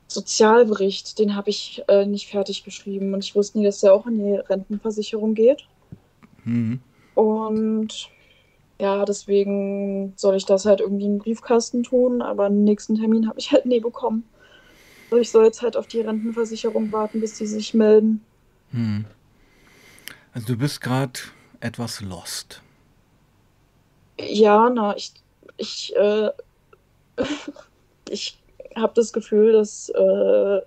[0.08, 3.12] Sozialbericht, den habe ich äh, nicht fertig geschrieben.
[3.12, 5.66] Und ich wusste nie, dass der auch in die Rentenversicherung geht.
[6.44, 6.80] Mhm.
[7.14, 8.08] Und
[8.80, 13.28] ja, deswegen soll ich das halt irgendwie in den Briefkasten tun, aber den nächsten Termin
[13.28, 14.24] habe ich halt nie bekommen.
[15.11, 18.22] Also ich soll jetzt halt auf die Rentenversicherung warten, bis die sich melden.
[18.70, 19.04] Hm.
[20.32, 21.18] Also du bist gerade
[21.61, 22.62] etwas lost.
[24.20, 25.12] Ja, na, ich,
[25.57, 26.31] ich, äh,
[28.11, 28.38] ich
[28.74, 30.61] habe das Gefühl, dass äh,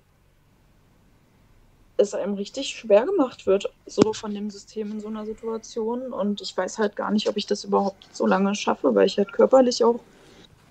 [1.98, 6.14] es einem richtig schwer gemacht wird, so von dem System in so einer Situation.
[6.14, 9.18] Und ich weiß halt gar nicht, ob ich das überhaupt so lange schaffe, weil ich
[9.18, 10.00] halt körperlich auch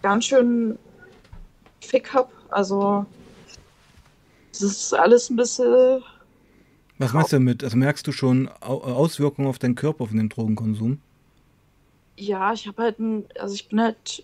[0.03, 0.79] ganz schön
[1.81, 2.31] Fick habe.
[2.51, 3.07] Also
[4.53, 6.03] das ist alles ein bisschen.
[6.99, 7.64] Was meinst du damit?
[7.64, 11.01] Also merkst du schon Auswirkungen auf deinen Körper von dem Drogenkonsum?
[12.20, 14.22] Ja, ich habe halt ein, also ich bin halt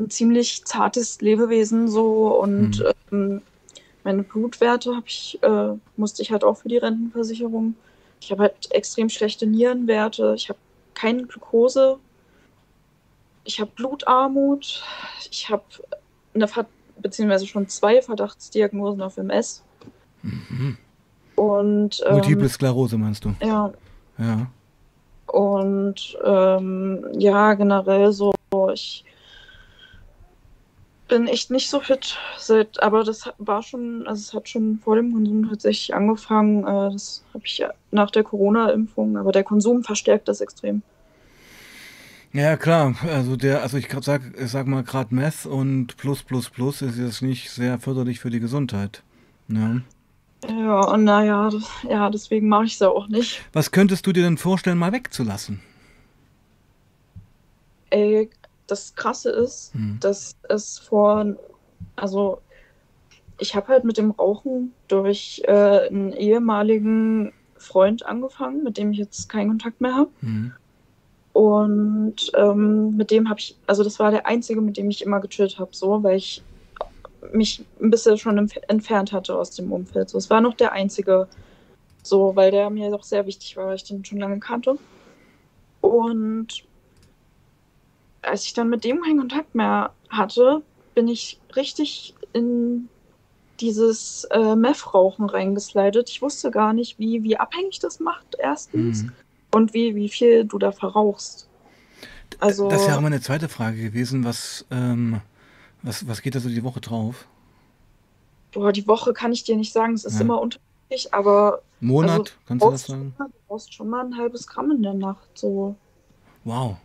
[0.00, 2.92] ein ziemlich zartes Lebewesen so und hm.
[3.12, 3.42] ähm,
[4.02, 7.76] meine Blutwerte habe ich, äh, musste ich halt auch für die Rentenversicherung.
[8.20, 10.58] Ich habe halt extrem schlechte Nierenwerte, ich habe
[10.94, 11.98] keine Glucose,
[13.44, 14.82] ich habe Blutarmut,
[15.30, 15.64] ich habe
[16.34, 16.48] eine
[17.00, 19.62] beziehungsweise schon zwei Verdachtsdiagnosen auf MS.
[20.22, 20.78] Mhm.
[21.36, 23.34] Und, ähm, Multiple Sklerose meinst du?
[23.40, 23.72] Ja.
[24.18, 24.50] Ja.
[25.26, 28.32] Und ähm, ja, generell so,
[28.72, 29.04] ich
[31.08, 34.96] bin echt nicht so fit seit, aber das war schon, also es hat schon vor
[34.96, 36.64] dem Konsum tatsächlich angefangen.
[36.64, 40.82] Äh, das habe ich nach der Corona-Impfung, aber der Konsum verstärkt das extrem.
[42.32, 42.94] Ja, klar.
[43.08, 46.98] Also der, also ich sag, ich sag mal gerade Meth und Plus Plus Plus ist
[46.98, 49.02] jetzt nicht sehr förderlich für die Gesundheit.
[49.48, 49.80] Ja.
[50.48, 51.50] Ja, und naja,
[51.88, 53.42] ja, deswegen mache ich es ja auch nicht.
[53.52, 55.60] Was könntest du dir denn vorstellen, mal wegzulassen?
[57.90, 58.30] Ey,
[58.66, 59.98] das Krasse ist, hm.
[60.00, 61.36] dass es vor,
[61.94, 62.40] also
[63.38, 68.98] ich habe halt mit dem Rauchen durch äh, einen ehemaligen Freund angefangen, mit dem ich
[68.98, 70.10] jetzt keinen Kontakt mehr habe.
[70.20, 70.52] Hm.
[71.32, 75.20] Und ähm, mit dem habe ich, also das war der einzige, mit dem ich immer
[75.20, 76.42] gechillt habe, so, weil ich
[77.32, 80.10] mich ein bisschen schon entfernt hatte aus dem Umfeld.
[80.10, 81.28] So, es war noch der einzige,
[82.02, 84.78] so, weil der mir doch sehr wichtig war, weil ich den schon lange kannte.
[85.80, 86.64] Und
[88.22, 90.62] als ich dann mit dem keinen Kontakt mehr hatte,
[90.94, 92.88] bin ich richtig in
[93.60, 96.10] dieses äh, Meth-Rauchen reingeslidet.
[96.10, 99.12] Ich wusste gar nicht, wie, wie abhängig das macht, erstens, mhm.
[99.52, 101.48] und wie, wie viel du da verrauchst.
[102.38, 105.20] Also, das ist ja auch meine zweite Frage gewesen, was ähm,
[105.86, 107.26] was, was geht da so die Woche drauf?
[108.52, 110.22] Boah, die Woche kann ich dir nicht sagen, es ist ja.
[110.22, 111.62] immer unterschiedlich, aber.
[111.80, 113.14] Monat, also, kannst du das sagen?
[113.18, 115.76] du brauchst schon mal ein halbes Gramm in der Nacht, so.
[116.44, 116.76] Wow.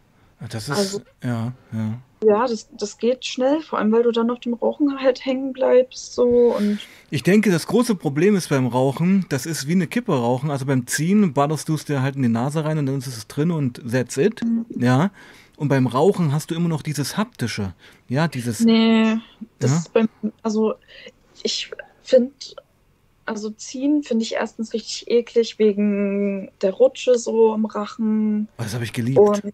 [0.50, 2.00] Das ist, also, ja, ja.
[2.24, 5.54] Ja, das, das geht schnell, vor allem weil du dann auf dem Rauchen halt hängen
[5.54, 6.80] bleibst, so und.
[7.10, 10.52] Ich denke, das große Problem ist beim Rauchen, das ist wie eine Kippe rauchen.
[10.52, 13.08] Also beim Ziehen ballerst du es dir halt in die Nase rein und dann ist
[13.08, 14.44] es drin und that's it.
[14.44, 14.66] Mhm.
[14.78, 15.10] Ja.
[15.62, 17.76] Und beim Rauchen hast du immer noch dieses haptische.
[18.10, 18.62] Ja, dieses.
[18.62, 19.18] Nee,
[19.60, 19.78] das ja?
[19.78, 20.10] ist beim,
[20.42, 20.74] also
[21.44, 21.70] ich
[22.02, 22.34] finde,
[23.28, 28.48] also ziehen finde ich erstens richtig eklig wegen der Rutsche so im Rachen.
[28.58, 29.20] Oh, das habe ich geliebt.
[29.20, 29.54] Und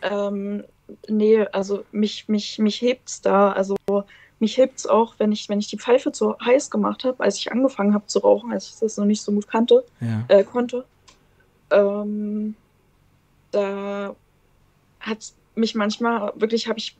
[0.00, 0.64] ähm,
[1.10, 3.52] nee, also mich, mich, mich hebt's da.
[3.52, 3.76] Also
[4.38, 7.52] mich hebt's auch, wenn ich, wenn ich die Pfeife zu heiß gemacht habe, als ich
[7.52, 10.24] angefangen habe zu rauchen, als ich das noch nicht so gut kannte, ja.
[10.28, 10.86] äh, konnte.
[11.70, 12.54] Ähm,
[13.50, 14.16] da
[15.04, 16.96] hat mich manchmal wirklich, habe ich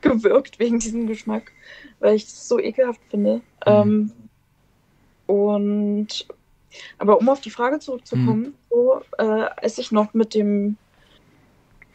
[0.00, 1.52] gewirkt wegen diesem Geschmack,
[2.00, 3.36] weil ich es so ekelhaft finde.
[3.36, 3.42] Mhm.
[3.66, 4.12] Ähm,
[5.26, 6.26] und
[6.98, 8.54] aber um auf die Frage zurückzukommen, mhm.
[8.70, 10.76] so, äh, als ich noch mit dem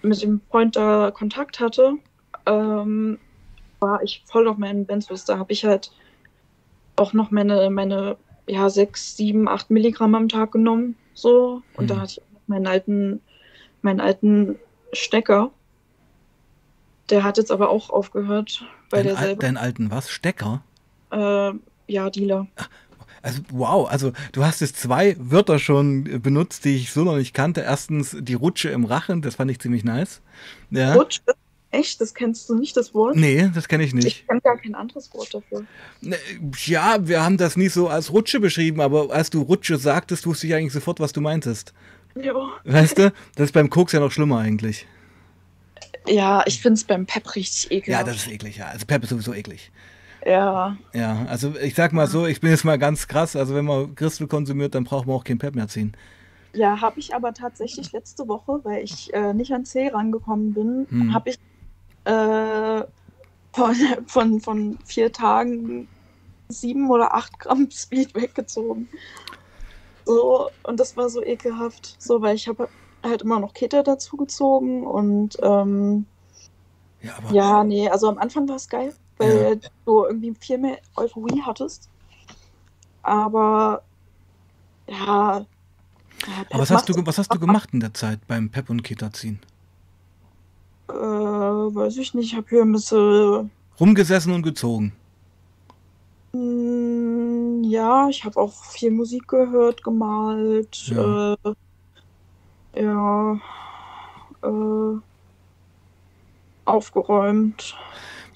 [0.02, 1.94] mit dem Freund da Kontakt hatte,
[2.48, 3.20] ähm,
[3.80, 5.26] war ich voll auf meinen Benzos.
[5.26, 5.92] Da habe ich halt
[6.96, 10.96] auch noch meine, meine ja, 6, 7, 8 Milligramm am Tag genommen.
[11.14, 11.62] So.
[11.76, 11.88] Und mhm.
[11.88, 13.22] da hatte ich auch noch meinen alten,
[13.82, 14.60] meinen alten
[14.94, 15.52] Stecker.
[17.10, 18.66] Der hat jetzt aber auch aufgehört.
[18.90, 20.10] Weil dein, der selber, deinen alten was?
[20.10, 20.64] Stecker?
[21.12, 21.52] Äh,
[21.88, 22.48] ja, Dealer.
[23.22, 27.34] Also, wow, also du hast jetzt zwei Wörter schon benutzt, die ich so noch nicht
[27.34, 27.62] kannte.
[27.62, 30.22] Erstens die Rutsche im Rachen, das fand ich ziemlich nice.
[30.72, 30.94] Ja.
[30.94, 31.22] Rutsche?
[31.72, 32.02] Echt?
[32.02, 33.16] Das kennst du nicht, das Wort?
[33.16, 34.06] Nee, das kenne ich nicht.
[34.06, 35.64] Ich kenne gar kein anderes Wort dafür.
[36.02, 36.18] Ne,
[36.66, 40.48] ja, wir haben das nie so als Rutsche beschrieben, aber als du Rutsche sagtest, wusste
[40.48, 41.74] ich eigentlich sofort, was du meintest.
[42.16, 42.34] Ja.
[42.64, 44.88] Weißt du, das ist beim Koks ja noch schlimmer eigentlich.
[46.08, 47.94] Ja, ich finde es beim Pep richtig eklig.
[47.94, 48.68] Ja, das ist eklig, ja.
[48.68, 49.72] Also Pep ist sowieso eklig.
[50.26, 50.78] Ja.
[50.94, 53.96] Ja, also ich sag mal so, ich bin jetzt mal ganz krass, also wenn man
[53.96, 55.96] Christel konsumiert, dann braucht man auch kein Pep mehr ziehen.
[56.54, 60.88] Ja, habe ich aber tatsächlich letzte Woche, weil ich äh, nicht an C rangekommen bin,
[60.90, 61.14] hm.
[61.14, 61.40] habe ich
[62.06, 62.84] äh,
[63.54, 63.76] von,
[64.08, 65.88] von, von vier Tagen
[66.50, 68.90] sieben oder acht Gramm Speed weggezogen.
[70.06, 71.96] So, und das war so ekelhaft.
[72.00, 72.68] So, weil ich habe
[73.04, 76.06] halt immer noch Kette dazu gezogen und ähm,
[77.02, 79.70] ja, ja, nee, also am Anfang war es geil, weil ja.
[79.86, 81.90] du irgendwie viel mehr Euphorie hattest.
[83.02, 83.82] Aber
[84.88, 85.40] ja.
[85.40, 85.46] ja
[86.52, 89.12] Aber was hast, du, was hast du gemacht in der Zeit beim Pep und Keta
[89.12, 89.40] ziehen?
[90.90, 93.50] Äh, weiß ich nicht, ich habe hier ein bisschen.
[93.80, 94.94] Rumgesessen und gezogen.
[97.72, 100.88] Ja, ich habe auch viel Musik gehört, gemalt.
[100.88, 101.38] Ja.
[102.76, 103.40] Äh, ja.
[104.44, 105.00] Äh,
[106.66, 107.78] aufgeräumt.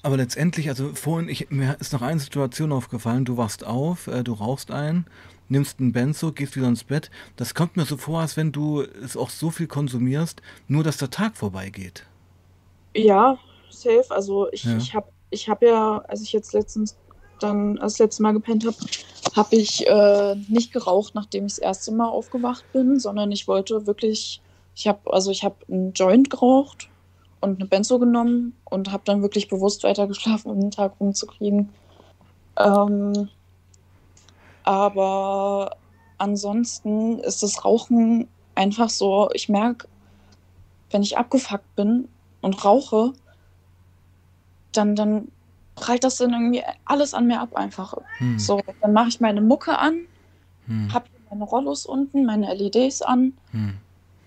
[0.02, 4.24] Aber letztendlich, also vorhin, ich, mir ist noch eine Situation aufgefallen, du wachst auf, äh,
[4.24, 5.04] du rauchst ein,
[5.50, 7.10] nimmst ein Benzo, gehst wieder ins Bett.
[7.36, 10.96] Das kommt mir so vor, als wenn du es auch so viel konsumierst, nur dass
[10.96, 12.06] der Tag vorbeigeht.
[12.94, 13.36] Ja,
[13.68, 14.06] safe.
[14.08, 14.78] Also ich, ja.
[14.78, 16.96] ich habe ich hab ja, als ich jetzt letztens
[17.40, 18.76] dann das letzte Mal gepennt habe,
[19.36, 23.86] habe ich äh, nicht geraucht, nachdem ich das erste Mal aufgewacht bin, sondern ich wollte
[23.86, 24.40] wirklich,
[24.74, 26.88] ich habe also ich habe einen Joint geraucht
[27.40, 31.68] und eine Benzo genommen und habe dann wirklich bewusst weitergeschlafen, um den Tag rumzukriegen.
[32.58, 33.28] Ähm,
[34.64, 35.76] aber
[36.18, 39.86] ansonsten ist das Rauchen einfach so, ich merke,
[40.90, 42.08] wenn ich abgefuckt bin
[42.40, 43.12] und rauche,
[44.72, 45.28] dann, dann
[45.76, 47.94] prallt das dann irgendwie alles an mir ab einfach.
[48.18, 48.38] Hm.
[48.38, 50.00] So, dann mache ich meine Mucke an,
[50.66, 50.92] hm.
[50.92, 53.34] habe meine Rollos unten, meine LEDs an.
[53.52, 53.74] Hm.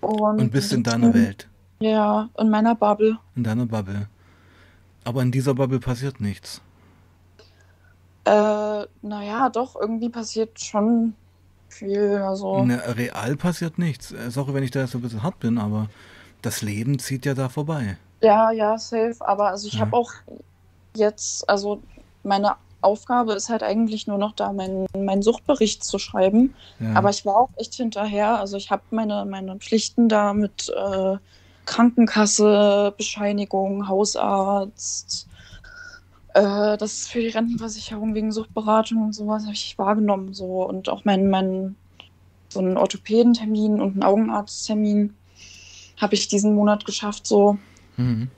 [0.00, 1.48] Und, und bist in deiner Welt.
[1.80, 3.18] Ja, in meiner Bubble.
[3.36, 4.08] In deiner Bubble.
[5.04, 6.62] Aber in dieser Bubble passiert nichts.
[8.24, 11.14] Äh, naja, doch, irgendwie passiert schon
[11.68, 12.16] viel.
[12.16, 12.64] Also.
[12.64, 14.12] Ne, real passiert nichts.
[14.12, 15.88] Äh, sorry, wenn ich da so ein bisschen hart bin, aber
[16.42, 17.96] das Leben zieht ja da vorbei.
[18.22, 19.16] Ja, ja, safe.
[19.20, 19.80] Aber also ich ja.
[19.80, 20.12] habe auch
[20.96, 21.82] jetzt, also
[22.22, 26.54] meine Aufgabe ist halt eigentlich nur noch da, meinen mein Suchtbericht zu schreiben.
[26.78, 26.94] Ja.
[26.94, 28.38] Aber ich war auch echt hinterher.
[28.38, 31.16] Also ich habe meine, meine Pflichten da mit äh,
[31.66, 35.28] Krankenkasse, Bescheinigung, Hausarzt,
[36.34, 41.04] äh, das für die Rentenversicherung wegen Suchtberatung und sowas habe ich wahrgenommen so und auch
[41.04, 41.76] meinen mein,
[42.48, 45.14] so einen Orthopädentermin und einen Augenarzttermin
[46.00, 47.58] habe ich diesen Monat geschafft so.
[47.96, 48.28] Mhm.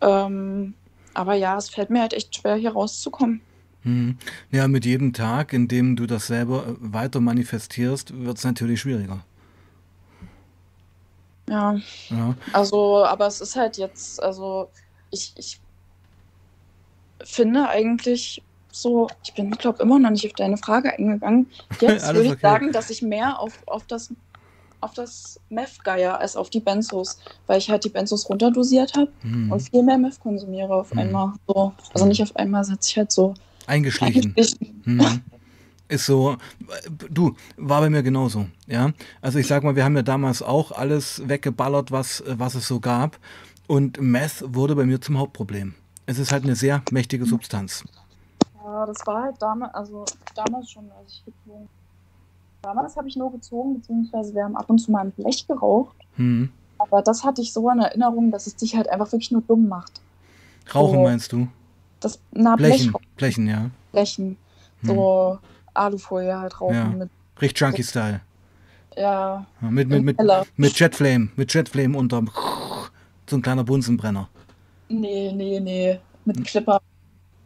[0.00, 0.74] Ähm,
[1.16, 3.40] aber ja, es fällt mir halt echt schwer, hier rauszukommen.
[3.84, 4.18] Mhm.
[4.50, 8.80] Ja, mit jedem Tag, in dem du das selber äh, weiter manifestierst, wird es natürlich
[8.80, 9.24] schwieriger.
[11.48, 11.76] Ja.
[12.10, 12.34] ja.
[12.52, 14.68] Also, aber es ist halt jetzt, also
[15.10, 15.60] ich, ich
[17.22, 21.50] finde eigentlich so, ich bin, glaube immer noch nicht auf deine Frage eingegangen.
[21.80, 22.40] Jetzt würde ich okay.
[22.42, 24.12] sagen, dass ich mehr auf, auf das
[24.86, 29.10] auf das Meth geier als auf die Benzos, weil ich halt die Benzos runterdosiert habe
[29.20, 29.52] hm.
[29.52, 30.98] und viel mehr Meth konsumiere auf hm.
[30.98, 31.32] einmal.
[31.46, 31.72] So.
[31.92, 33.34] Also nicht auf einmal, es hat sich halt so
[33.66, 34.34] eingeschlichen.
[34.36, 34.82] eingeschlichen.
[34.84, 35.22] Hm
[35.88, 36.36] ist so,
[37.10, 38.92] du, war bei mir genauso, ja.
[39.20, 42.80] Also ich sag mal, wir haben ja damals auch alles weggeballert, was, was es so
[42.80, 43.18] gab.
[43.66, 45.74] Und Meth wurde bei mir zum Hauptproblem.
[46.06, 47.84] Es ist halt eine sehr mächtige Substanz.
[48.64, 51.68] Ja, das war halt damals, also damals schon, als ich gezogen
[52.66, 55.94] Damals habe ich nur gezogen, beziehungsweise wir haben ab und zu mal ein Blech geraucht.
[56.16, 56.50] Hm.
[56.78, 59.68] Aber das hatte ich so in Erinnerung, dass es dich halt einfach wirklich nur dumm
[59.68, 60.00] macht.
[60.74, 61.46] Rauchen so, meinst du?
[62.00, 63.70] Das, na, Blechen, Blechen, ja.
[63.92, 64.36] Blechen.
[64.82, 65.48] So, hm.
[65.74, 66.74] Alufolie halt rauchen.
[66.74, 66.86] Ja.
[66.86, 67.10] Mit,
[67.40, 68.20] Richtig Junkie-Style.
[68.96, 69.46] Ja.
[69.62, 69.70] ja.
[69.70, 70.18] Mit, mit, mit,
[70.56, 72.28] mit Jetflame, mit Jetflame unterm
[73.30, 74.28] so ein kleiner Bunsenbrenner.
[74.88, 76.00] Nee, nee, nee.
[76.24, 76.80] mit Clipper.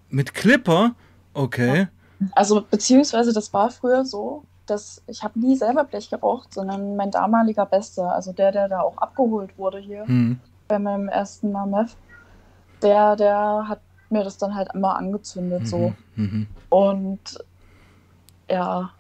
[0.09, 0.95] Mit Clipper?
[1.35, 1.89] Okay.
[2.33, 7.11] Also beziehungsweise das war früher so, dass ich habe nie selber Blech geraucht, sondern mein
[7.11, 10.39] damaliger Bester, also der, der da auch abgeholt wurde hier Hm.
[10.69, 11.97] bei meinem ersten Mal Meth,
[12.83, 15.93] der, der hat mir das dann halt immer angezündet so.
[16.15, 16.25] Mhm.
[16.25, 16.47] Mhm.
[16.71, 17.45] Und
[18.49, 18.91] ja,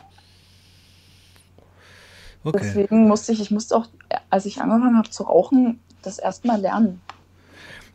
[2.42, 2.58] Okay.
[2.62, 3.86] deswegen musste ich, ich musste auch,
[4.30, 7.00] als ich angefangen habe zu rauchen, das erstmal lernen.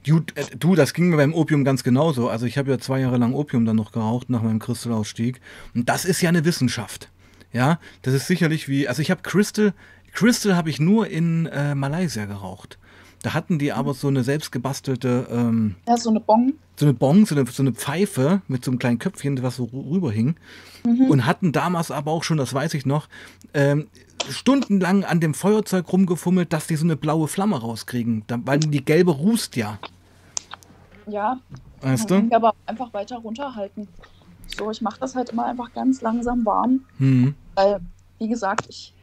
[0.06, 2.30] Du, äh, du, das ging mir beim Opium ganz genauso.
[2.30, 5.42] Also ich habe ja zwei Jahre lang Opium dann noch geraucht nach meinem Crystal-Ausstieg.
[5.74, 7.10] Und das ist ja eine Wissenschaft.
[7.56, 9.74] Ja, das ist sicherlich wie, also ich habe Crystal,
[10.12, 12.78] Crystal habe ich nur in äh, Malaysia geraucht.
[13.24, 16.54] Da hatten die aber so eine selbstgebastelte, ähm, Ja, so eine Bong.
[16.76, 19.64] so eine Bong, so eine, so eine Pfeife mit so einem kleinen Köpfchen, was so
[19.64, 20.36] rü- rüberhing.
[20.84, 23.08] Und hatten damals aber auch schon, das weiß ich noch,
[23.54, 23.88] ähm,
[24.30, 28.24] stundenlang an dem Feuerzeug rumgefummelt, dass die so eine blaue Flamme rauskriegen.
[28.28, 29.80] Da, weil die gelbe rußt ja.
[31.08, 31.40] Ja,
[31.82, 32.28] Weißt du?
[32.32, 33.88] aber einfach weiter runterhalten.
[34.48, 37.80] So, ich mache das halt immer einfach ganz langsam warm, Hm, weil,
[38.20, 38.94] wie gesagt, ich,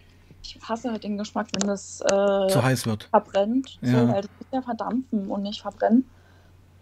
[0.43, 2.07] ich hasse halt den Geschmack, wenn das äh,
[2.49, 3.05] zu heiß wird.
[3.05, 3.91] verbrennt, Ja.
[4.07, 6.05] so, weil das muss ja verdampfen und nicht verbrennen.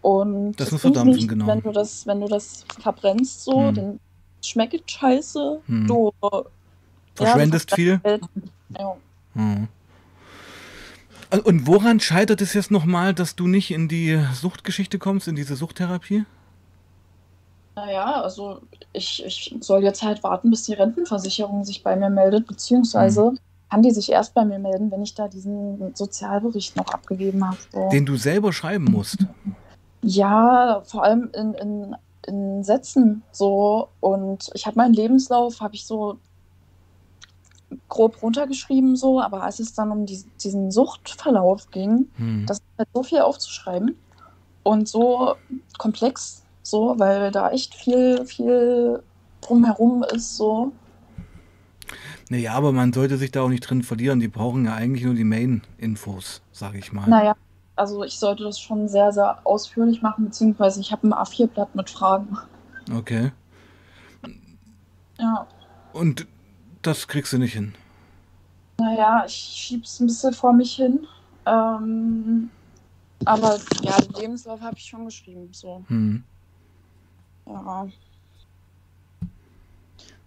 [0.01, 1.47] Und Das muss bringt verdampfen, nicht, genau.
[1.47, 3.75] Wenn du das, wenn du das verbrennst, so, Hm.
[3.75, 3.99] dann
[4.43, 5.61] schmeckt es scheiße.
[5.67, 5.87] Hm.
[5.87, 6.11] Du
[7.13, 7.99] Verschwendest ja, viel.
[8.03, 8.19] das-
[8.79, 8.95] Ja.
[9.35, 9.67] Hm.
[11.31, 15.35] Und- Und woran scheitert es jetzt nochmal, dass du nicht in die Suchtgeschichte kommst, in
[15.35, 16.25] diese Suchttherapie?
[17.75, 18.59] Naja, also
[18.93, 23.33] ich, ich soll jetzt halt warten, bis die Rentenversicherung sich bei mir meldet, beziehungsweise
[23.69, 27.57] kann die sich erst bei mir melden, wenn ich da diesen Sozialbericht noch abgegeben habe.
[27.71, 27.89] So.
[27.89, 29.25] Den du selber schreiben musst.
[30.01, 31.95] Ja, vor allem in, in,
[32.27, 33.87] in Sätzen so.
[34.01, 36.17] Und ich habe meinen Lebenslauf, habe ich so
[37.87, 42.45] grob runtergeschrieben so, aber als es dann um die, diesen Suchtverlauf ging, Hm.
[42.45, 43.95] das ist halt so viel aufzuschreiben
[44.63, 45.35] und so
[45.77, 49.01] komplex, so, weil da echt viel, viel
[49.41, 50.71] drumherum ist, so.
[52.29, 54.19] Naja, aber man sollte sich da auch nicht drin verlieren.
[54.19, 57.07] Die brauchen ja eigentlich nur die Main-Infos, sage ich mal.
[57.07, 57.35] Naja,
[57.75, 61.89] also ich sollte das schon sehr, sehr ausführlich machen, beziehungsweise ich habe ein A4-Blatt mit
[61.89, 62.37] Fragen.
[62.95, 63.31] Okay.
[65.19, 65.45] Ja,
[65.93, 66.25] Und
[66.81, 67.73] das kriegst du nicht hin.
[68.79, 71.05] naja, ich schieb's ein bisschen vor mich hin.
[71.45, 72.49] Ähm,
[73.25, 75.83] aber ja, den Lebenslauf habe ich schon geschrieben, so.
[75.87, 76.23] Hm.
[77.45, 77.87] Ja.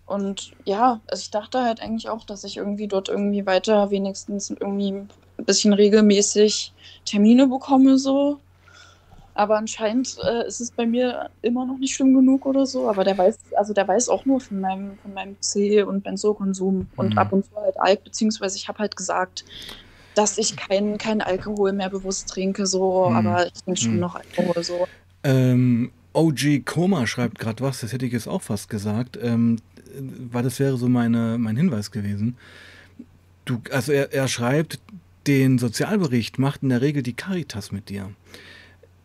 [0.06, 4.50] Und ja, also ich dachte halt eigentlich auch, dass ich irgendwie dort irgendwie weiter wenigstens
[4.50, 5.08] irgendwie ein
[5.38, 8.40] bisschen regelmäßig Termine bekomme, so.
[9.34, 12.88] Aber anscheinend äh, ist es bei mir immer noch nicht schlimm genug oder so.
[12.88, 16.86] Aber der weiß, also der weiß auch nur von meinem, von meinem C- und Benzokonsum
[16.96, 17.18] und Mhm.
[17.18, 19.44] ab und zu halt Alk, beziehungsweise ich habe halt gesagt,
[20.14, 23.16] dass ich keinen kein Alkohol mehr bewusst trinke, so, Mhm.
[23.16, 24.00] aber ich trinke schon Mhm.
[24.00, 24.86] noch Alkohol, so.
[25.24, 29.58] Ähm, OG Koma schreibt gerade was, das hätte ich jetzt auch fast gesagt, ähm,
[30.30, 32.36] weil das wäre so meine, mein Hinweis gewesen.
[33.44, 34.78] Du, also er, er schreibt,
[35.26, 38.10] den Sozialbericht macht in der Regel die Caritas mit dir.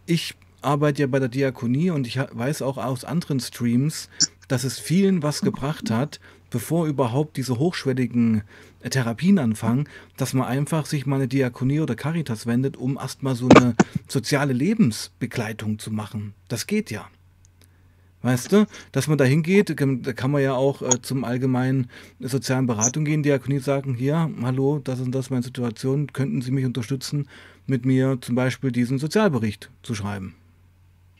[0.05, 4.09] Ich arbeite ja bei der Diakonie und ich weiß auch aus anderen Streams,
[4.47, 6.19] dass es vielen was gebracht hat,
[6.49, 8.43] bevor überhaupt diese hochschwelligen
[8.81, 9.87] äh, Therapien anfangen,
[10.17, 13.75] dass man einfach sich mal eine Diakonie oder Caritas wendet, um erstmal so eine
[14.07, 16.33] soziale Lebensbegleitung zu machen.
[16.47, 17.07] Das geht ja.
[18.21, 21.87] Weißt du, dass man da hingeht, da kann man ja auch äh, zum allgemeinen
[22.19, 26.65] sozialen Beratung gehen, Diakonie sagen, hier, hallo, das und das meine Situation, könnten Sie mich
[26.65, 27.29] unterstützen,
[27.65, 30.35] mit mir zum Beispiel diesen Sozialbericht zu schreiben.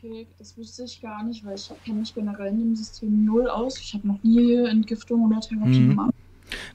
[0.02, 3.46] Okay, das wusste ich gar nicht, weil ich kenne mich generell in dem System null
[3.48, 3.78] aus.
[3.78, 5.88] Ich habe noch nie Entgiftung oder Therapie Mhm.
[5.90, 6.14] gemacht.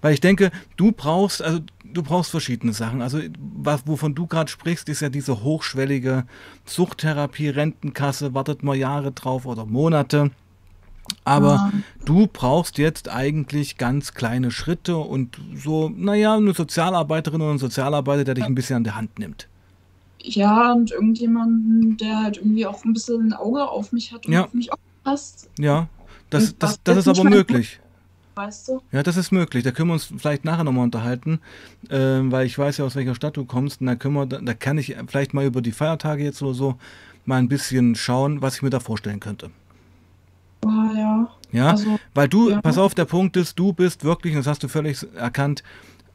[0.02, 3.02] Weil ich denke, du brauchst, also du brauchst verschiedene Sachen.
[3.02, 3.20] Also
[3.58, 6.26] was, wovon du gerade sprichst, ist ja diese hochschwellige
[6.66, 10.32] Suchttherapie, Rentenkasse, wartet mal Jahre drauf oder Monate.
[11.24, 11.72] Aber Ah.
[12.06, 18.24] du brauchst jetzt eigentlich ganz kleine Schritte und so, naja, eine Sozialarbeiterin oder ein Sozialarbeiter,
[18.24, 19.48] der dich ein bisschen an der Hand nimmt.
[20.28, 24.34] Ja, und irgendjemanden, der halt irgendwie auch ein bisschen ein Auge auf mich hat und
[24.34, 24.46] Ja.
[24.46, 25.88] auf mich aufpasst, Ja,
[26.30, 27.80] das, Und das, das jetzt ist aber möglich.
[28.36, 28.82] weißt du?
[28.92, 29.64] Ja, das ist möglich.
[29.64, 31.40] Da können wir uns vielleicht nachher nochmal unterhalten,
[31.90, 33.82] ähm, weil ich weiß ja, aus welcher Stadt du kommst.
[33.82, 36.54] Und da können wir, da, da kann ich vielleicht mal über die Feiertage jetzt oder
[36.54, 36.76] so
[37.26, 39.52] mal ein bisschen schauen, was ich mir da vorstellen könnte.
[40.66, 41.30] Ah, ja.
[41.52, 42.62] Ja, Also, weil du, ja.
[42.62, 45.64] pass auf, der Punkt ist, du bist wirklich, und das hast du völlig erkannt,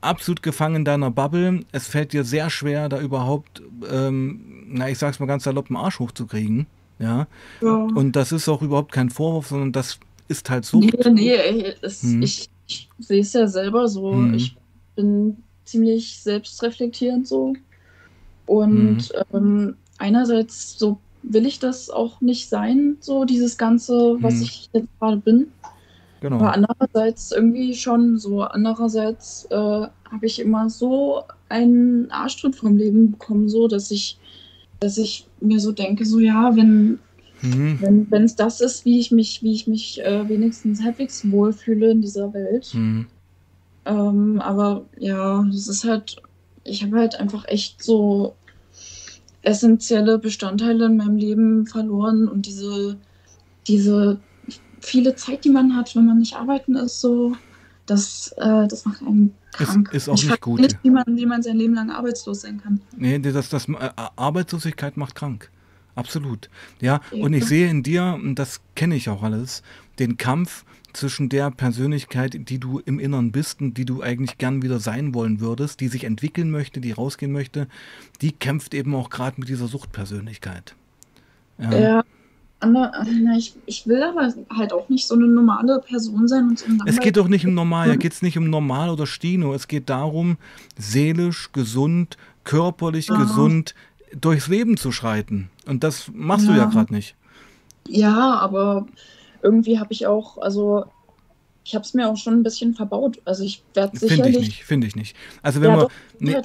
[0.01, 1.65] absolut gefangen in deiner Bubble.
[1.73, 5.77] Es fällt dir sehr schwer, da überhaupt, ähm, na, ich sag's mal ganz salopp, einen
[5.77, 6.67] Arsch hochzukriegen.
[6.99, 7.27] Ja,
[7.63, 7.75] ja.
[7.95, 9.99] und das ist auch überhaupt kein Vorwurf, sondern das
[10.29, 10.93] ist halt Sucht.
[11.05, 12.23] Nee, nee, ey, es, Hm.
[12.23, 14.13] ich, ich sehe es ja selber so.
[14.13, 14.35] Hm.
[14.35, 14.55] Ich
[14.97, 17.55] bin ziemlich selbstreflektierend so.
[18.47, 19.25] Und Hm.
[19.33, 24.43] ähm, einerseits so will ich das auch nicht sein, so dieses Ganze, was Hm.
[24.43, 25.49] ich jetzt gerade bin.
[26.21, 26.37] Genau.
[26.37, 28.43] Aber andererseits irgendwie schon so.
[28.43, 34.19] Andererseits äh, habe ich immer so einen Arschtritt vom Leben bekommen, so dass ich,
[34.81, 36.99] dass ich mir so denke, so ja, wenn
[37.43, 38.07] Mhm.
[38.11, 42.03] wenn es das ist, wie ich mich, wie ich mich äh, wenigstens halbwegs wohlfühle in
[42.03, 42.75] dieser Welt.
[42.75, 43.07] Mhm.
[43.87, 46.21] Ähm, aber ja, das ist halt,
[46.65, 48.35] ich habe halt einfach echt so
[49.43, 52.99] essentielle Bestandteile in meinem Leben verloren und diese,
[53.67, 54.19] diese
[54.81, 57.37] viele Zeit, die man hat, wenn man nicht arbeiten ist, so,
[57.87, 59.91] das, äh, das macht einen krank.
[59.93, 60.61] ist auch ich nicht gut.
[60.61, 62.81] nicht, wie man, wie man sein Leben lang arbeitslos sein kann.
[62.97, 65.51] Nee, das, das, äh, Arbeitslosigkeit macht krank.
[65.97, 66.49] Absolut.
[66.81, 67.25] Ja, Ja.
[67.25, 69.63] und ich sehe in dir, und das kenne ich auch alles,
[69.99, 74.63] den Kampf zwischen der Persönlichkeit, die du im Inneren bist und die du eigentlich gern
[74.63, 77.69] wieder sein wollen würdest, die sich entwickeln möchte, die rausgehen möchte,
[78.23, 80.75] die kämpft eben auch gerade mit dieser Suchtpersönlichkeit.
[81.59, 81.79] Ja.
[81.79, 82.05] Ja.
[83.39, 87.01] Ich, ich will aber halt auch nicht so eine normale Person sein und so Es
[87.01, 89.55] geht doch nicht um normal, da geht es nicht um normal oder Stino.
[89.55, 90.37] Es geht darum,
[90.79, 93.15] seelisch, gesund, körperlich Ja.
[93.17, 93.75] gesund
[94.13, 95.51] durchs Leben zu schreiten.
[95.67, 96.67] Und das machst du ja Ja.
[96.67, 97.15] gerade nicht.
[97.89, 98.87] Ja, aber
[99.43, 100.85] irgendwie habe ich auch, also
[101.65, 103.21] ich habe es mir auch schon ein bisschen verbaut.
[103.25, 105.17] Also ich werde Finde ich sicherlich nicht, finde ich nicht.
[105.43, 105.85] Also wenn Ja, wir.
[105.85, 106.37] doch, nee,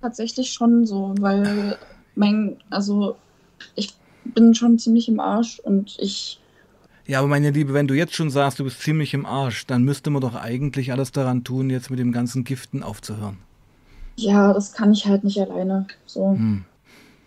[0.00, 1.78] tatsächlich schon so, weil
[2.14, 3.16] mein, also
[3.76, 3.92] ich
[4.34, 6.40] bin schon ziemlich im Arsch und ich,
[7.06, 9.82] ja, aber meine Liebe, wenn du jetzt schon sagst, du bist ziemlich im Arsch, dann
[9.82, 13.38] müsste man doch eigentlich alles daran tun, jetzt mit dem ganzen Giften aufzuhören.
[14.16, 15.86] ja, das kann ich halt nicht alleine.
[16.06, 16.32] So.
[16.32, 16.64] Hm,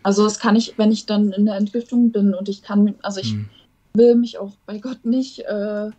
[0.03, 3.19] Also das kann ich, wenn ich dann in der Entgiftung bin und ich kann, also
[3.19, 3.49] ich hm.
[3.93, 5.89] will mich auch bei Gott nicht äh,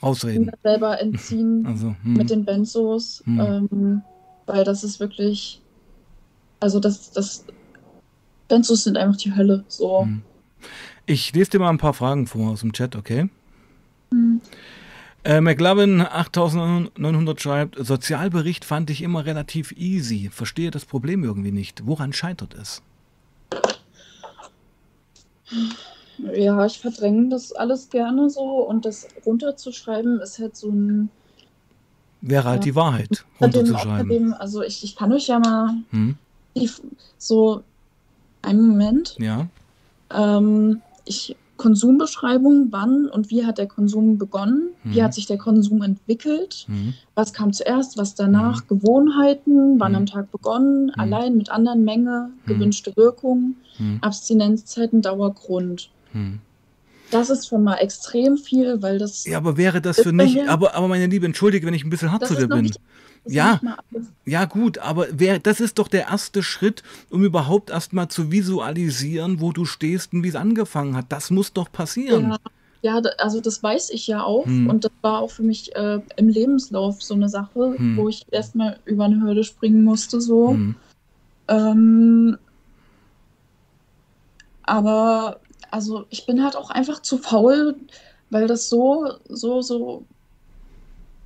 [0.00, 0.50] Ausreden.
[0.62, 2.12] selber entziehen Also, hm.
[2.14, 3.40] mit den Benzos, Hm.
[3.40, 4.02] ähm,
[4.46, 5.62] weil das ist wirklich,
[6.60, 7.44] also das, das,
[8.48, 9.64] Benzos sind einfach die Hölle.
[9.68, 10.06] So.
[11.06, 13.28] Ich lese dir mal ein paar Fragen vor aus dem Chat, okay?
[14.10, 14.40] Hm.
[15.22, 20.28] Äh, McLovin 8900 schreibt, Sozialbericht fand ich immer relativ easy.
[20.30, 21.86] Verstehe das Problem irgendwie nicht.
[21.86, 22.82] Woran scheitert es?
[26.18, 31.10] Ja, ich verdränge das alles gerne so und das runterzuschreiben ist halt so ein.
[32.20, 32.64] Wäre halt Ja.
[32.64, 34.10] die Wahrheit, runterzuschreiben.
[34.10, 36.16] außerdem, also ich, ich kann euch ja mal Hm?
[36.56, 36.70] die,
[37.18, 37.62] so
[38.42, 39.16] einen Moment.
[39.18, 39.48] Ja?
[40.10, 44.70] Ähm, ich Konsumbeschreibung, wann und wie hat der Konsum begonnen?
[44.82, 45.04] Wie Mhm.
[45.04, 46.64] hat sich der Konsum entwickelt?
[46.66, 46.94] Hm?
[47.14, 48.66] Was kam zuerst, was danach?
[48.66, 49.96] Gewohnheiten, wann Mhm.
[49.98, 50.90] am Tag begonnen?
[50.96, 52.48] Allein mit anderen Menge, Mhm.
[52.48, 53.54] gewünschte Wirkung?
[54.00, 55.90] Abstinenzzeiten, Dauergrund.
[57.10, 60.74] Das ist schon mal extrem viel, weil das Ja, aber wäre das für nicht, aber,
[60.74, 62.62] aber meine Liebe, entschuldige, wenn ich ein bisschen hart zu dir bin.
[62.62, 62.80] nicht,
[63.26, 63.60] Ja.
[64.24, 69.40] Ja, gut, aber wer, das ist doch der erste Schritt, um überhaupt erstmal zu visualisieren,
[69.40, 71.06] wo du stehst und wie es angefangen hat.
[71.08, 72.30] Das muss doch passieren.
[72.82, 74.44] Ja, ja, also das weiß ich ja auch.
[74.44, 74.68] Hm.
[74.68, 77.96] Und das war auch für mich äh, im Lebenslauf so eine Sache, Hm.
[77.96, 80.20] wo ich erstmal über eine Hürde springen musste.
[80.20, 80.50] So.
[80.50, 80.74] Hm.
[81.48, 82.38] Ähm,
[84.64, 87.76] aber also ich bin halt auch einfach zu faul,
[88.30, 90.04] weil das so, so, so,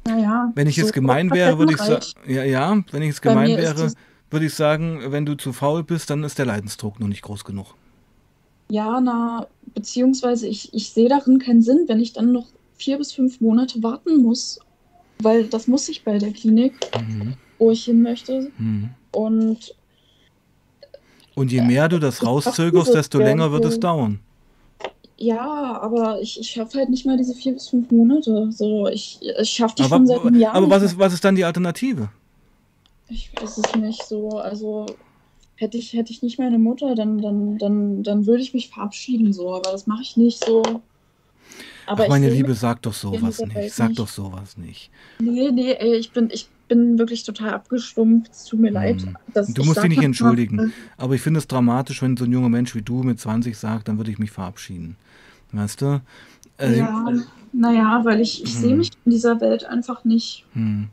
[0.09, 0.53] naja.
[0.55, 3.31] Wenn ich so jetzt gemein wäre, würde ich sagen, ja, ja, wenn ich jetzt Bei
[3.31, 3.93] gemein wäre,
[4.31, 7.45] würde ich sagen, wenn du zu faul bist, dann ist der Leidensdruck noch nicht groß
[7.45, 7.75] genug.
[8.71, 12.47] Ja, na, beziehungsweise ich, ich sehe darin keinen Sinn, wenn ich dann noch
[12.77, 14.61] vier bis fünf Monate warten muss,
[15.23, 17.35] weil das muss ich bei der Klinik, Mhm.
[17.59, 18.51] wo ich hin möchte.
[18.59, 18.91] Mhm.
[19.13, 19.75] Und
[21.35, 24.21] Und je mehr du das rauszögerst, desto länger wird es dauern.
[25.21, 28.51] Ja, aber ich, ich schaffe halt nicht mal diese vier bis fünf Monate.
[28.53, 30.55] So, ich, ich schaffe die Aber, schon seit einem Jahr.
[30.55, 32.09] aber was ist, was ist dann die Alternative?
[33.09, 34.39] Ich weiß es nicht so.
[34.39, 34.87] Also
[35.57, 39.33] hätte ich, hätte ich nicht meine Mutter, dann, dann, dann, dann würde ich mich verabschieden
[39.33, 39.53] so.
[39.53, 40.63] Aber das mache ich nicht so.
[41.87, 43.73] Aber Ach, meine Liebe, sag doch sowas nicht.
[43.73, 43.99] Sag nicht.
[43.99, 44.91] doch sowas nicht.
[45.19, 48.31] Nee, nee, ey, ich bin, ich bin wirklich total abgestumpft.
[48.31, 49.03] Es tut mir leid.
[49.03, 49.17] Hm.
[49.35, 50.73] dass Du musst dich nicht entschuldigen.
[50.97, 53.89] Aber ich finde es dramatisch, wenn so ein junger Mensch wie du mit 20 sagt,
[53.89, 54.97] dann würde ich mich verabschieden.
[55.53, 56.01] Weißt du?
[56.59, 57.13] Äh, Äh, ja,
[57.53, 58.79] naja, weil ich, ich sehe Hm.
[58.79, 60.45] mich in dieser Welt einfach nicht.
[60.53, 60.89] Hm.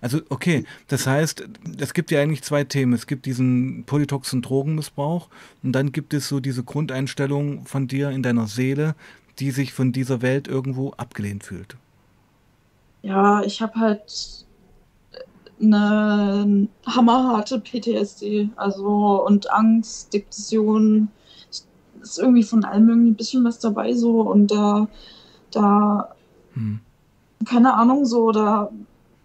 [0.00, 1.46] Also, okay, das heißt,
[1.78, 2.92] es gibt ja eigentlich zwei Themen.
[2.94, 5.28] Es gibt diesen polytoxen Drogenmissbrauch
[5.62, 8.94] und dann gibt es so diese Grundeinstellung von dir in deiner Seele,
[9.38, 11.76] die sich von dieser Welt irgendwo abgelehnt fühlt.
[13.02, 14.46] Ja, ich habe halt
[15.60, 21.08] eine hammerharte PTSD, also und Angst, Depression,
[22.10, 24.88] ist irgendwie von allem irgendwie ein bisschen was dabei so und da,
[25.50, 26.14] da,
[26.54, 26.80] Hm.
[27.44, 28.70] keine Ahnung, so, da,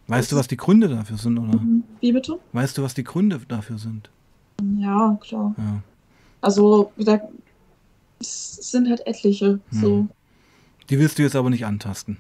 [0.08, 1.58] Weißt du, was die Gründe dafür sind, oder?
[2.02, 2.38] wie bitte?
[2.52, 4.10] Weißt du, was die Gründe dafür sind?
[4.78, 5.56] Ja, klar.
[5.58, 5.82] Ja.
[6.42, 7.28] Also, wie gesagt,
[8.20, 9.60] es sind halt etliche.
[9.72, 9.88] So.
[9.88, 10.10] Hm.
[10.90, 12.18] Die willst du jetzt aber nicht antasten.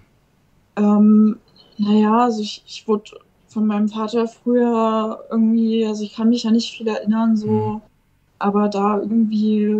[0.77, 1.37] Ähm,
[1.77, 3.11] naja, also ich, ich wurde
[3.49, 7.81] von meinem Vater früher irgendwie, also ich kann mich ja nicht viel erinnern, so, Hm.
[8.39, 9.75] aber da irgendwie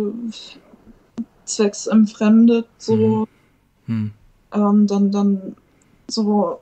[1.44, 3.26] zwecks entfremdet, so,
[3.86, 4.12] Hm.
[4.52, 5.56] ähm, dann, dann
[6.08, 6.58] so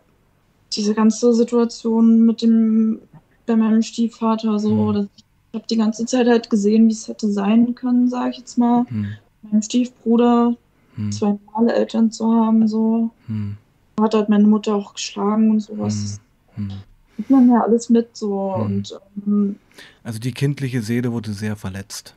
[0.75, 3.01] diese ganze Situation mit dem,
[3.47, 4.95] bei meinem Stiefvater, so, Hm.
[4.95, 5.25] dass ich
[5.59, 8.85] habe die ganze Zeit halt gesehen, wie es hätte sein können, sage ich jetzt mal.
[8.89, 9.09] Hm.
[9.43, 10.55] Meinem Stiefbruder
[10.95, 11.11] Hm.
[11.13, 13.11] zwei normale Eltern zu haben, so.
[13.27, 13.57] Hm.
[14.01, 16.21] Hat halt meine Mutter auch geschlagen und sowas.
[16.55, 16.65] Hm.
[16.65, 16.69] Hm.
[16.69, 16.79] Das
[17.17, 18.55] kriegt man ja alles mit, so.
[18.55, 19.57] Und ähm,
[20.05, 22.15] Also die kindliche Seele wurde sehr verletzt.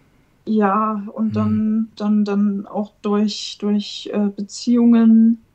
[0.47, 1.37] Ja, und Hm.
[1.37, 5.45] dann, dann, dann auch durch, durch äh, Beziehungen,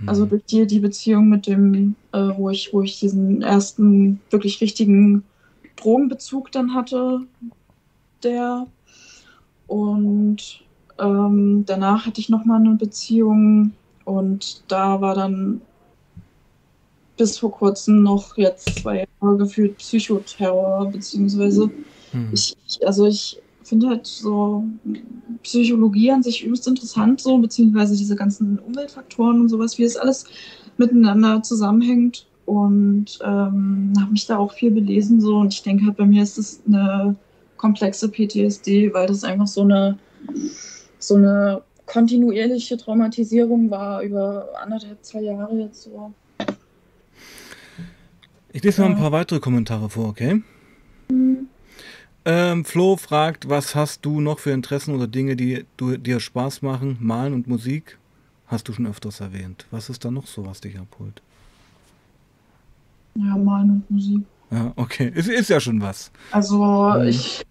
[0.00, 0.06] Hm.
[0.06, 4.60] also durch die, die Beziehung mit dem, äh, wo ich, wo ich diesen ersten wirklich
[4.60, 5.30] richtigen
[5.76, 7.20] Drogenbezug dann hatte,
[8.22, 8.66] der.
[9.66, 10.64] Und
[10.98, 15.66] ähm, danach hatte ich nochmal eine Beziehung und da war dann
[17.16, 21.72] bis vor kurzem noch jetzt zwei Jahre gefühlt Psychoterror, beziehungsweise
[22.12, 22.30] Hm.
[22.30, 22.54] ich,
[22.84, 24.64] also ich finde halt so
[25.42, 30.26] Psychologie an sich übelst interessant, so, beziehungsweise diese ganzen Umweltfaktoren und sowas, wie es alles
[30.76, 32.26] miteinander zusammenhängt.
[32.44, 36.22] Und ähm, habe mich da auch viel belesen, so, und ich denke halt, bei mir
[36.22, 37.16] ist es eine
[37.56, 39.98] komplexe PTSD, weil das einfach so eine,
[41.00, 46.12] so eine kontinuierliche Traumatisierung war über anderthalb, zwei Jahre jetzt so.
[48.52, 50.42] Ich lese mal ein paar weitere Kommentare vor, okay?
[52.28, 56.60] Ähm, Flo fragt, was hast du noch für Interessen oder Dinge, die du, dir Spaß
[56.62, 56.96] machen?
[57.00, 57.98] Malen und Musik?
[58.48, 59.64] Hast du schon öfters erwähnt.
[59.70, 61.22] Was ist da noch so, was dich abholt?
[63.14, 64.22] Ja, Malen und Musik.
[64.50, 65.12] Ja, okay.
[65.14, 66.10] Ist, ist ja schon was.
[66.32, 66.58] Also
[66.98, 67.06] Mhm.
[67.08, 67.46] ich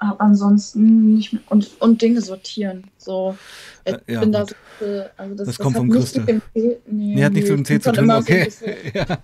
[0.00, 2.84] habe ansonsten nicht mehr und, und Dinge sortieren.
[2.98, 3.36] So,
[3.84, 4.54] ich Äh, ja, bin da so,
[5.16, 6.20] also das, Das kommt hat vom nichts Christel.
[6.20, 8.32] mit dem C, nee, Nee, hat nichts nee, mit dem C zu tun, immer so
[8.32, 8.44] okay.
[8.44, 9.18] bisschen- ja.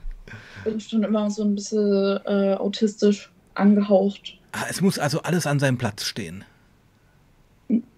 [0.65, 4.36] bin schon immer so ein bisschen äh, autistisch angehaucht.
[4.53, 6.45] Ah, es muss also alles an seinem Platz stehen.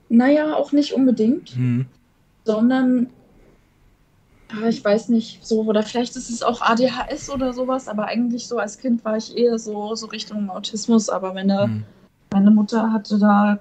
[0.08, 1.86] Naja, auch nicht unbedingt, Hm.
[2.44, 3.08] sondern
[4.48, 8.46] ah, ich weiß nicht, so, oder vielleicht ist es auch ADHS oder sowas, aber eigentlich
[8.46, 11.84] so als Kind war ich eher so, so Richtung Autismus, aber meine, Hm.
[12.30, 13.58] Meine Mutter hatte da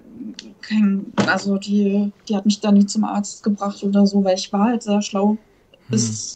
[0.61, 4.51] kein, also die, die hat mich da nie zum Arzt gebracht oder so, weil ich
[4.51, 5.37] war halt sehr schlau.
[5.87, 6.35] Bis,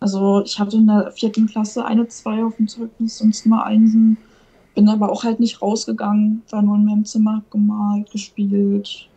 [0.00, 4.16] also ich hatte in der vierten Klasse eine zwei auf dem Zeugnis, sonst nur Einsen.
[4.78, 9.08] Bin aber auch halt nicht rausgegangen, war nur in meinem Zimmer, gemalt, gespielt.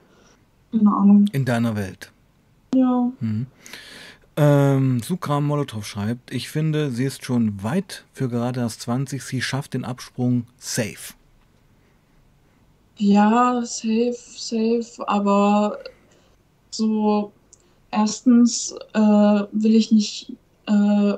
[0.72, 1.28] Keine Ahnung.
[1.34, 2.12] In deiner Welt.
[2.74, 3.12] Ja.
[3.20, 3.45] Mhm.
[4.38, 9.22] Ähm, Sukram Molotow schreibt, ich finde, sie ist schon weit für gerade erst 20.
[9.22, 11.14] Sie schafft den Absprung safe.
[12.97, 15.78] Ja, safe, safe, aber
[16.72, 17.32] so
[17.91, 20.34] erstens äh, will ich nicht,
[20.66, 21.14] äh,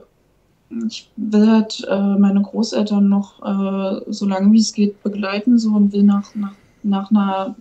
[0.88, 5.70] ich will halt äh, meine Großeltern noch äh, so lange wie es geht begleiten so
[5.72, 7.56] und will nach, nach, nach einer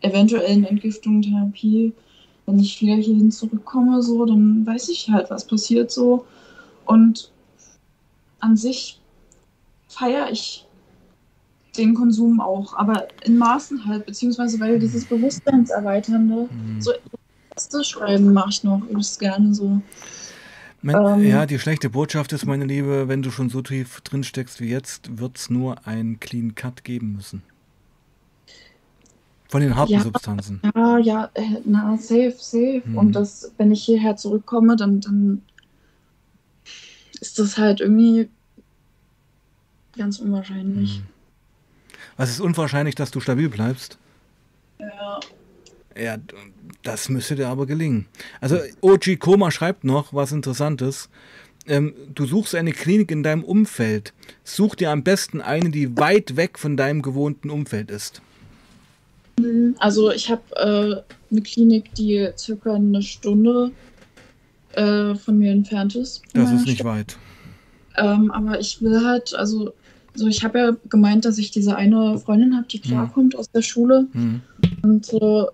[0.00, 1.92] eventuellen Entgiftung, Therapie,
[2.46, 6.24] wenn ich wieder hierhin zurückkomme, so, dann weiß ich halt, was passiert so.
[6.86, 7.30] Und
[8.40, 9.00] an sich
[9.88, 10.64] feiere ich
[11.76, 16.80] den Konsum auch, aber in Maßen halt, beziehungsweise weil dieses Bewusstseinserweiternde, Mhm.
[16.80, 16.92] so
[17.54, 19.80] Texte schreiben mache ich noch übelst gerne so.
[20.80, 21.26] Mein, Ähm.
[21.26, 24.68] ja, die schlechte Botschaft ist, meine Liebe, wenn du schon so tief drin steckst wie
[24.68, 27.42] jetzt, wird es nur einen Clean Cut geben müssen.
[29.48, 30.00] Von den harten Ja.
[30.00, 30.60] Substanzen.
[30.74, 32.82] Ja, ja, äh, na, safe, safe.
[32.84, 32.98] Mhm.
[32.98, 35.42] Und das, wenn ich hierher zurückkomme, dann, dann
[37.20, 38.28] ist das halt irgendwie
[39.96, 41.00] ganz unwahrscheinlich.
[41.00, 41.06] Mhm.
[42.18, 43.98] Was ist unwahrscheinlich, dass du stabil bleibst?
[44.78, 45.18] Ja.
[45.98, 46.16] Ja,
[46.82, 48.06] das müsste dir aber gelingen.
[48.40, 51.08] Also, Oji Koma schreibt noch was Interessantes.
[51.66, 54.14] Ähm, du suchst eine Klinik in deinem Umfeld.
[54.44, 58.22] Such dir am besten eine, die weit weg von deinem gewohnten Umfeld ist.
[59.78, 63.70] Also ich habe äh, eine Klinik, die circa eine Stunde
[64.72, 66.22] äh, von mir entfernt ist.
[66.32, 66.86] Das ist nicht Stadt.
[66.86, 67.16] weit.
[67.96, 69.72] Ähm, aber ich will halt, also,
[70.14, 73.62] so ich habe ja gemeint, dass ich diese eine Freundin habe, die klarkommt aus der
[73.62, 74.06] Schule.
[74.12, 74.40] Mhm.
[74.82, 75.50] Und so,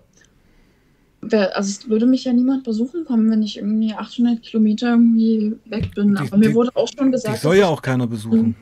[1.29, 5.55] wer, also es würde mich ja niemand besuchen kommen, wenn ich irgendwie 800 Kilometer irgendwie
[5.65, 6.15] weg bin.
[6.15, 8.55] Die- aber mir die- wurde auch schon gesagt, soll ja auch keiner besuchen.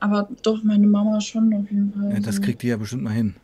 [0.00, 2.12] aber doch meine Mama schon auf jeden Fall.
[2.14, 2.42] Ja, das so.
[2.42, 3.34] kriegt die ja bestimmt mal hin.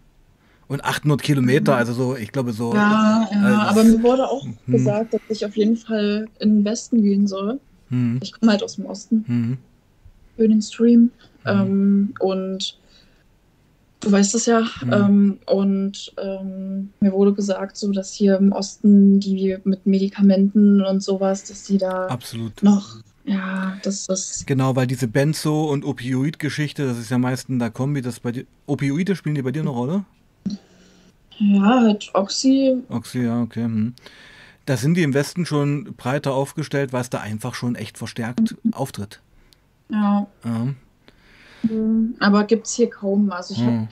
[0.67, 2.75] Und 800 Kilometer, also so, ich glaube so.
[2.75, 4.55] Ja, ja, Also- aber mir wurde auch Hm.
[4.67, 7.59] gesagt, dass ich auf jeden Fall in den Westen gehen soll.
[7.91, 8.19] Mhm.
[8.23, 9.59] Ich komme halt aus dem Osten Mhm.
[10.37, 11.11] für den Stream.
[11.47, 12.77] Ähm, und
[14.09, 14.61] du weißt es ja.
[14.83, 14.93] Mhm.
[14.93, 21.03] Ähm, und ähm, mir wurde gesagt, so dass hier im Osten die mit Medikamenten und
[21.03, 22.63] sowas, dass die da Absolut.
[22.63, 24.47] noch, ja, das ist.
[24.47, 28.45] Genau, weil diese Benzo- und Opioid-Geschichte, das ist ja meistens der Kombi, das bei dir.
[28.67, 30.05] Opioide spielen die bei dir eine Rolle?
[31.39, 32.83] Ja, halt Oxy.
[32.89, 33.65] Oxy, ja, okay.
[33.65, 33.95] Hm.
[34.67, 38.57] Da sind die im Westen schon breiter aufgestellt, weil es da einfach schon echt verstärkt
[38.73, 39.21] auftritt.
[39.91, 40.27] Ja.
[40.45, 40.75] Ja.
[41.63, 42.15] Mhm.
[42.21, 43.31] Aber gibt es hier kaum.
[43.31, 43.89] Also ich Hm.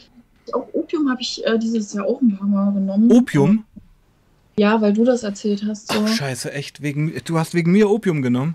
[0.53, 3.11] hab, auch Opium habe ich äh, dieses Jahr auch ein paar Mal genommen.
[3.11, 3.65] Opium?
[4.59, 5.93] Ja, weil du das erzählt hast.
[5.93, 6.03] So.
[6.05, 6.81] Ach, scheiße, echt?
[6.81, 8.55] Wegen, du hast wegen mir Opium genommen?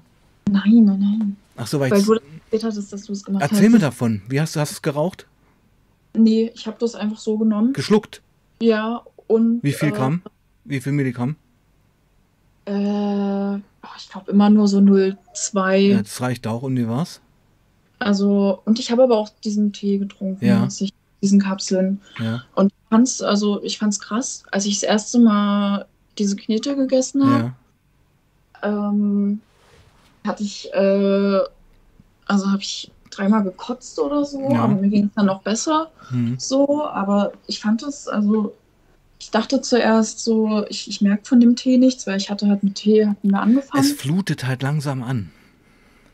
[0.50, 1.38] Nein, nein, nein.
[1.58, 3.74] Ach so, weil Weil du das erzählt hattest, dass du es gemacht Erzähl hast.
[3.74, 4.22] mir davon.
[4.28, 5.28] Wie hast du hast du es geraucht?
[6.14, 7.74] Nee, ich habe das einfach so genommen.
[7.74, 8.22] Geschluckt?
[8.62, 9.62] Ja, und.
[9.64, 10.22] Wie viel äh, Gramm?
[10.66, 11.36] Wie viel Milligramm?
[12.66, 13.60] Äh, oh,
[13.98, 15.76] ich glaube immer nur so 0,2.
[15.78, 16.64] Ja, das reicht auch.
[16.64, 17.22] Und wie war's?
[18.02, 20.68] Also, und ich habe aber auch diesen Tee getrunken, Ja.
[20.80, 20.92] ich,
[21.22, 22.02] diesen Kapseln.
[22.20, 22.44] Ja.
[22.56, 25.86] Und ich fand's, also ich fand's krass, als ich das erste Mal
[26.18, 27.54] diese Knete gegessen habe,
[28.64, 28.90] Ja.
[28.90, 29.40] ähm,
[30.26, 31.40] hatte ich, äh,
[32.26, 34.64] also habe ich dreimal gekotzt oder so, Ja.
[34.64, 36.36] aber mir ging es dann noch besser Hm.
[36.40, 38.56] so, aber ich fand es, also
[39.20, 42.64] ich dachte zuerst so, ich, ich merke von dem Tee nichts, weil ich hatte halt
[42.64, 43.84] mit Tee hatten wir angefangen.
[43.84, 45.32] Es flutet halt langsam an.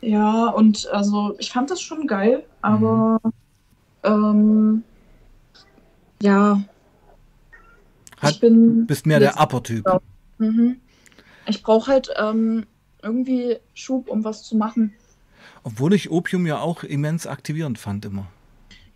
[0.02, 3.20] Ja, und also ich fand das schon geil, aber
[4.04, 4.84] ähm,
[6.22, 6.62] ja,
[8.20, 9.86] Hat- ich bin Bist mehr der Upper-Typ.
[10.38, 10.78] Mhm.
[11.48, 12.66] Ich brauche halt ähm,
[13.02, 14.94] irgendwie Schub, um was zu machen.
[15.64, 18.28] Obwohl ich Opium ja auch immens aktivierend fand immer.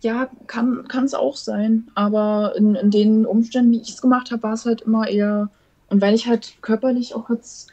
[0.00, 4.42] Ja, kann es auch sein, aber in, in den Umständen, wie ich es gemacht habe,
[4.42, 5.48] war es halt immer eher.
[5.88, 7.70] Und weil ich halt körperlich auch jetzt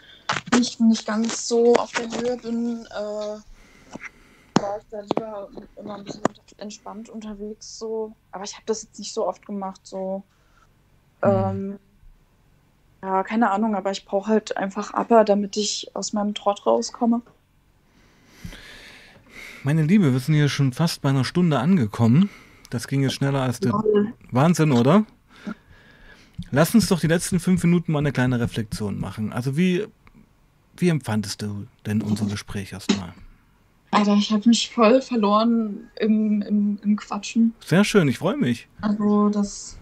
[0.53, 3.39] nicht, nicht ganz so auf der Höhe bin, äh,
[4.61, 6.21] war ich da lieber immer ein bisschen
[6.57, 7.79] entspannt unterwegs.
[7.79, 8.13] So.
[8.31, 9.81] Aber ich habe das jetzt nicht so oft gemacht.
[9.83, 10.23] So.
[11.23, 11.29] Mhm.
[11.29, 11.79] Ähm,
[13.01, 17.21] ja, keine Ahnung, aber ich brauche halt einfach Upper, damit ich aus meinem Trott rauskomme.
[19.63, 22.29] Meine Liebe, wir sind hier schon fast bei einer Stunde angekommen.
[22.69, 23.73] Das ging jetzt schneller als der
[24.31, 25.05] Wahnsinn, oder?
[26.51, 29.33] Lass uns doch die letzten fünf Minuten mal eine kleine Reflexion machen.
[29.33, 29.87] Also wie,
[30.81, 33.13] wie empfandest du denn unser Gespräch erstmal?
[33.91, 37.53] Alter, ich habe mich voll verloren im, im, im Quatschen.
[37.65, 38.67] Sehr schön, ich freue mich.
[38.81, 39.77] Also das.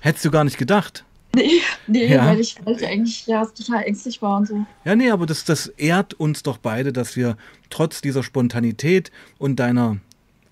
[0.00, 1.04] Hättest du gar nicht gedacht.
[1.34, 2.26] Nee, nee, Ja.
[2.26, 4.66] weil, ich, weil ich eigentlich ja total ängstlich war und so.
[4.84, 7.36] Ja, nee, aber das, das ehrt uns doch beide, dass wir
[7.70, 9.98] trotz dieser Spontanität und deiner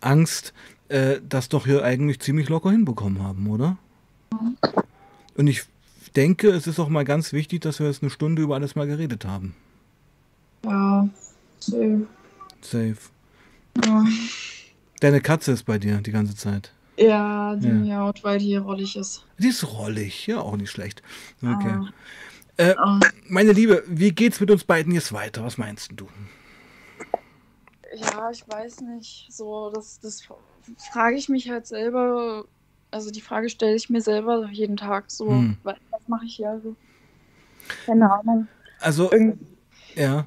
[0.01, 0.53] Angst
[0.89, 3.77] äh, das doch hier eigentlich ziemlich locker hinbekommen haben, oder?
[5.37, 5.63] Und ich
[6.17, 8.87] denke, es ist auch mal ganz wichtig, dass wir jetzt eine Stunde über alles mal
[8.87, 9.55] geredet haben.
[10.65, 11.09] Ja.
[11.61, 12.07] so,
[12.61, 12.97] Safe.
[13.85, 14.05] Ja,
[15.01, 16.73] Deine Katze ist bei dir die ganze Zeit.
[16.97, 17.75] ja die Ja.
[17.75, 19.25] miaut, weil die rollig ist.
[19.39, 21.03] Die ist rollig, ja, auch nicht schlecht.
[21.43, 21.71] Okay.
[21.71, 21.89] Ah.
[22.57, 22.99] Äh, Ah,
[23.29, 25.45] meine Liebe, wie geht's mit uns beiden jetzt weiter?
[25.45, 26.09] Was meinst du?
[27.95, 29.29] ja, ich weiß nicht.
[29.31, 30.23] So, das, das
[30.93, 32.45] frage ich mich halt selber.
[32.91, 35.29] Also die Frage stelle ich mir selber jeden Tag so.
[35.31, 35.57] Hm.
[35.63, 35.77] Was,
[36.09, 36.51] mache ich hier?
[36.51, 36.75] Also,
[37.87, 38.49] keine Ahnung.
[38.81, 39.39] Also, Irgendwie,
[39.95, 40.27] ja,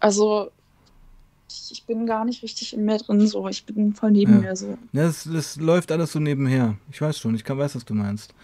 [0.00, 0.50] also
[1.70, 3.26] ich, bin gar nicht richtig in mir drin.
[3.26, 4.38] So, ich bin voll neben Ja.
[4.40, 4.76] mir so.
[4.92, 6.76] das, das läuft alles so nebenher.
[6.90, 8.34] Ich weiß schon, ich kann, weiß, was du meinst.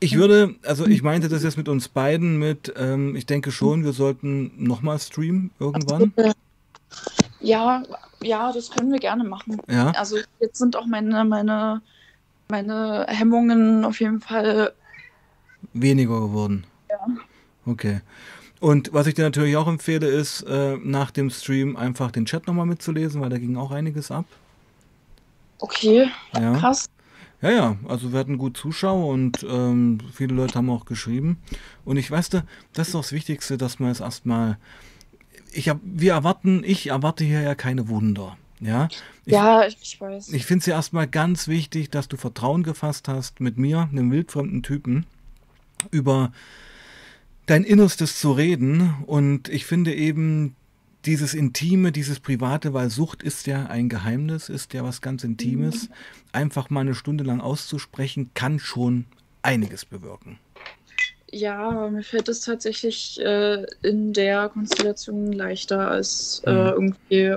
[0.00, 3.84] Ich würde, also ich meinte das jetzt mit uns beiden, mit, ähm, ich denke schon,
[3.84, 6.12] wir sollten nochmal streamen irgendwann.
[7.40, 7.82] Ja,
[8.22, 9.58] ja, das können wir gerne machen.
[9.68, 11.82] Ja, Also jetzt sind auch meine, meine,
[12.48, 14.72] meine Hemmungen auf jeden Fall.
[15.72, 16.64] weniger geworden.
[16.88, 17.06] Ja.
[17.66, 18.00] Okay.
[18.64, 22.46] Und was ich dir natürlich auch empfehle, ist, äh, nach dem Stream einfach den Chat
[22.46, 24.24] nochmal mitzulesen, weil da ging auch einiges ab.
[25.58, 26.56] Okay, Ja.
[26.56, 26.86] krass.
[27.42, 31.36] Ja, ja, also wir hatten gut Zuschauer und ähm, viele Leute haben auch geschrieben.
[31.84, 34.56] Und ich weiß, da, das ist doch das Wichtigste, dass man es erstmal.
[35.52, 38.38] Ich hab, wir erwarten, ich erwarte hier ja keine Wunder.
[38.60, 38.88] Ja,
[39.26, 40.30] ich, Ja, ich weiß.
[40.32, 44.10] ich finde es ja erstmal ganz wichtig, dass du Vertrauen gefasst hast, mit mir, einem
[44.10, 45.04] wildfremden Typen,
[45.90, 46.32] über
[47.46, 48.94] dein Innerstes zu reden.
[49.06, 50.56] Und ich finde eben
[51.04, 55.90] dieses Intime, dieses Private, weil Sucht ist ja ein Geheimnis, ist ja was ganz Intimes.
[56.32, 59.04] Einfach mal eine Stunde lang auszusprechen, kann schon
[59.42, 60.38] einiges bewirken.
[61.30, 66.66] Ja, aber mir fällt es tatsächlich äh, in der Konstellation leichter als äh, Mhm.
[66.68, 67.36] irgendwie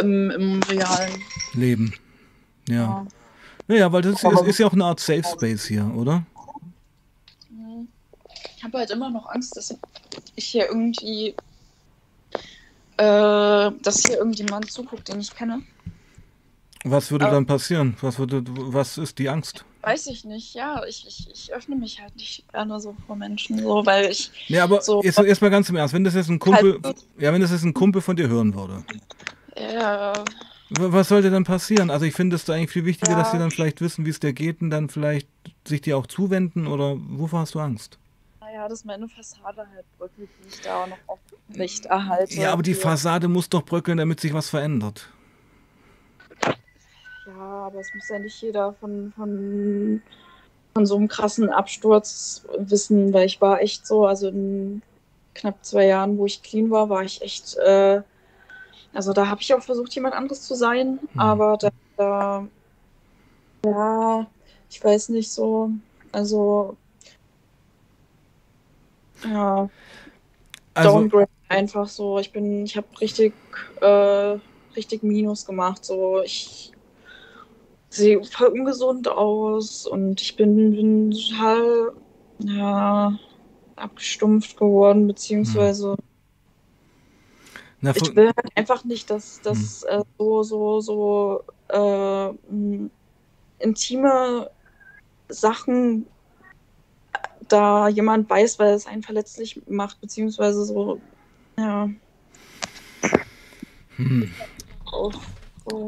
[0.00, 1.12] im, im realen.
[1.54, 1.94] Leben.
[2.68, 2.76] Ja.
[2.76, 3.06] Ja.
[3.68, 6.24] Naja, weil das ist, ist ja auch eine Art Safe Space hier, oder?
[8.56, 9.74] Ich habe halt immer noch Angst, dass
[10.34, 11.34] ich hier irgendwie,
[12.96, 15.62] äh, dass hier irgendjemand zuguckt, den ich kenne.
[16.84, 17.96] Was würde dann passieren?
[18.00, 19.64] Was, würde, was ist die Angst?
[19.82, 20.84] Weiß ich nicht, ja.
[20.84, 24.30] Ich, ich, ich öffne mich halt nicht gerne so vor Menschen, so, weil ich.
[24.46, 27.32] Ja, aber so, jetzt erstmal ganz im Ernst, wenn das jetzt ein Kumpel, halt, ja,
[27.32, 28.84] wenn das jetzt ein Kumpel von dir hören würde.
[29.56, 30.12] Ja.
[30.70, 31.90] Was sollte dann passieren?
[31.90, 33.18] Also ich finde es da eigentlich viel wichtiger, ja.
[33.18, 35.28] dass sie dann vielleicht wissen, wie es dir geht und dann vielleicht
[35.66, 37.98] sich dir auch zuwenden oder wovor hast du Angst?
[38.56, 42.40] Naja, dass meine Fassade halt bröckelt, die ich da noch aufrecht erhalte.
[42.40, 45.10] Ja, aber die Fassade muss doch bröckeln, damit sich was verändert.
[47.26, 50.00] Ja, aber es muss ja nicht jeder von, von,
[50.72, 54.80] von so einem krassen Absturz wissen, weil ich war echt so, also in
[55.34, 58.00] knapp zwei Jahren, wo ich clean war, war ich echt, äh,
[58.94, 61.20] also da habe ich auch versucht, jemand anderes zu sein, mhm.
[61.20, 62.46] aber da, da,
[63.66, 64.26] ja,
[64.70, 65.72] ich weiß nicht so,
[66.12, 66.78] also,
[69.30, 69.68] ja,
[70.74, 73.32] also, Downgrade einfach so, ich bin, ich habe richtig,
[73.80, 74.38] äh,
[74.76, 76.72] richtig Minus gemacht, so, ich
[77.88, 81.92] sehe voll ungesund aus und ich bin, bin total
[82.40, 83.18] ja,
[83.76, 85.96] abgestumpft geworden, beziehungsweise
[87.80, 90.00] Na, ich will halt einfach nicht, dass das hm.
[90.00, 92.30] äh, so, so, so äh,
[93.60, 94.50] intime
[95.28, 96.06] Sachen
[97.48, 101.00] da jemand weiß, weil es einen verletzlich macht, beziehungsweise so,
[101.58, 101.88] ja.
[103.96, 104.30] Hm.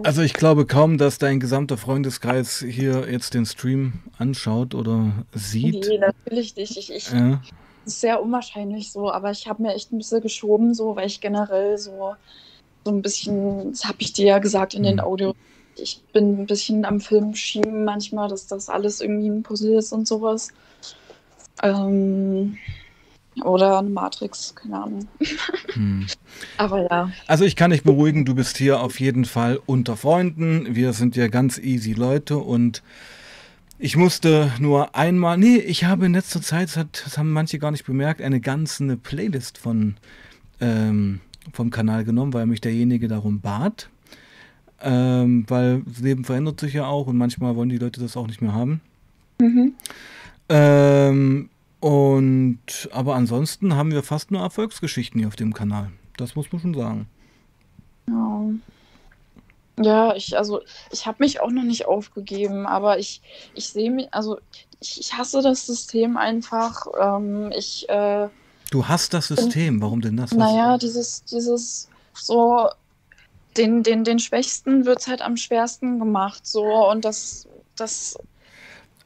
[0.02, 5.86] Also ich glaube kaum, dass dein gesamter Freundeskreis hier jetzt den Stream anschaut oder sieht.
[5.88, 6.76] Nee, natürlich nicht.
[6.76, 7.40] Ich, ich, ja.
[7.84, 11.06] Das ist sehr unwahrscheinlich so, aber ich habe mir echt ein bisschen geschoben, so, weil
[11.06, 12.14] ich generell so,
[12.84, 15.00] so ein bisschen, das habe ich dir ja gesagt in den mhm.
[15.00, 15.34] Audio,
[15.76, 19.92] ich bin ein bisschen am Film schieben manchmal, dass das alles irgendwie ein Puzzle ist
[19.92, 20.48] und sowas.
[21.62, 22.56] Ähm,
[23.44, 25.08] oder eine Matrix, keine Ahnung.
[25.74, 26.06] Hm.
[26.56, 27.10] Aber ja.
[27.26, 30.74] Also ich kann dich beruhigen, du bist hier auf jeden Fall unter Freunden.
[30.74, 32.82] Wir sind ja ganz easy Leute und
[33.78, 37.58] ich musste nur einmal, nee, ich habe in letzter Zeit, das, hat, das haben manche
[37.58, 39.96] gar nicht bemerkt, eine ganze Playlist von
[40.60, 41.20] ähm,
[41.52, 43.88] vom Kanal genommen, weil mich derjenige darum bat.
[44.80, 48.28] Ähm, weil das Leben verändert sich ja auch und manchmal wollen die Leute das auch
[48.28, 48.80] nicht mehr haben.
[49.40, 49.74] Mhm.
[50.48, 55.92] Ähm, und aber ansonsten haben wir fast nur Erfolgsgeschichten hier auf dem Kanal.
[56.16, 57.08] Das muss man schon sagen.
[58.08, 58.50] Ja.
[59.80, 63.22] Ja, ich, also ich habe mich auch noch nicht aufgegeben, aber ich,
[63.54, 64.38] ich sehe mich, also
[64.80, 66.86] ich, ich, hasse das System einfach.
[67.00, 68.28] Ähm, ich, äh,
[68.72, 70.32] du hast das System, bin, warum denn das?
[70.32, 72.68] Naja, dieses, dieses so,
[73.56, 77.46] den, den, den Schwächsten wird es halt am schwersten gemacht, so und das,
[77.76, 78.16] das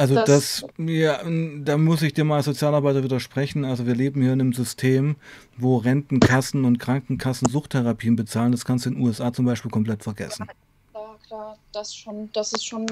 [0.02, 1.20] also das, das, ja,
[1.62, 3.64] da muss ich dir mal als Sozialarbeiter widersprechen.
[3.64, 5.14] Also wir leben hier in einem System,
[5.56, 8.50] wo Rentenkassen und Krankenkassen Suchttherapien bezahlen.
[8.50, 10.48] Das kannst du in den USA zum Beispiel komplett vergessen.
[10.92, 12.84] Ja, klar, das schon, das ist schon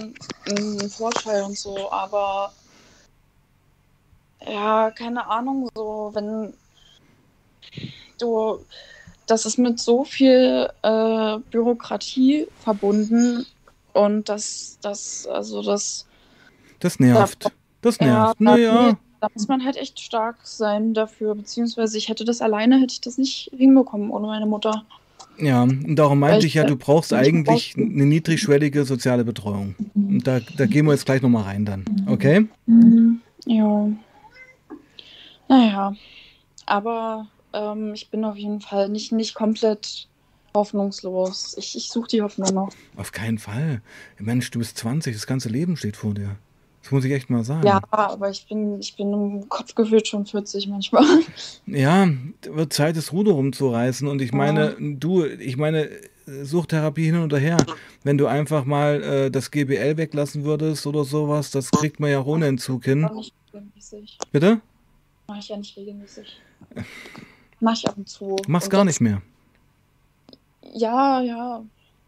[0.46, 2.52] ein Vorteil und so, aber
[4.46, 6.54] ja, keine Ahnung, so wenn
[8.18, 8.64] du
[9.26, 13.46] das ist mit so viel äh, Bürokratie verbunden
[13.94, 16.06] und das, das, also das
[16.80, 17.52] das nervt.
[17.80, 18.40] Das nervt.
[18.40, 18.98] Ja, naja.
[19.20, 23.00] Da muss man halt echt stark sein dafür, beziehungsweise ich hätte das alleine, hätte ich
[23.02, 24.84] das nicht hinbekommen ohne meine Mutter.
[25.38, 29.74] Ja, und darum meinte ich ja, du brauchst eigentlich eine niedrigschwellige soziale Betreuung.
[29.94, 31.84] Und da, da gehen wir jetzt gleich nochmal rein dann.
[32.06, 32.46] Okay?
[32.66, 33.20] Mhm.
[33.46, 33.88] Ja.
[35.48, 35.94] Naja.
[36.66, 40.08] Aber ähm, ich bin auf jeden Fall nicht, nicht komplett
[40.54, 41.56] hoffnungslos.
[41.58, 42.70] Ich, ich suche die Hoffnung noch.
[42.96, 43.82] Auf keinen Fall.
[44.18, 46.36] Mensch, du bist 20, das ganze Leben steht vor dir.
[46.82, 47.66] Das muss ich echt mal sagen.
[47.66, 51.04] Ja, aber ich bin, ich bin im Kopf gefühlt schon 40 manchmal.
[51.66, 52.08] Ja,
[52.42, 54.08] wird Zeit, das Ruder rumzureißen.
[54.08, 54.76] Und ich meine, ja.
[54.78, 55.90] du, ich meine,
[56.42, 57.56] Suchtherapie hin und her.
[58.02, 62.24] Wenn du einfach mal äh, das GBL weglassen würdest oder sowas, das kriegt man ja
[62.24, 63.00] ohne Entzug hin.
[63.00, 64.18] Mach ich regelmäßig.
[64.32, 64.60] Bitte?
[65.26, 66.40] Mach ich ja nicht regelmäßig.
[67.60, 68.36] Mach ich ab und zu.
[68.46, 69.22] Mach's und gar nicht mehr.
[70.72, 71.64] Ja, ja.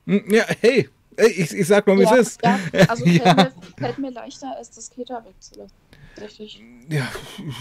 [0.06, 2.44] Hm, ja, hey, ich, ich sag mal, wie ja, es ist.
[2.44, 2.58] Ja,
[2.88, 3.34] also fällt, ja.
[3.34, 5.76] mir, fällt mir leichter, als das Keter wegzulassen.
[6.20, 6.62] Richtig.
[6.88, 7.08] Ja,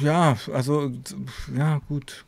[0.02, 0.92] ja, also,
[1.56, 2.26] ja, gut.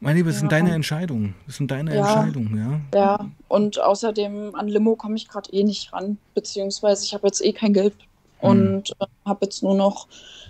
[0.00, 0.40] Mein Lieber, das ja.
[0.40, 1.34] sind deine Entscheidungen.
[1.46, 2.00] Das sind deine ja.
[2.00, 2.98] Entscheidungen, ja.
[2.98, 7.44] Ja, und außerdem an Limo komme ich gerade eh nicht ran, beziehungsweise ich habe jetzt
[7.44, 7.94] eh kein Geld
[8.40, 8.50] hm.
[8.50, 10.08] und äh, habe jetzt nur noch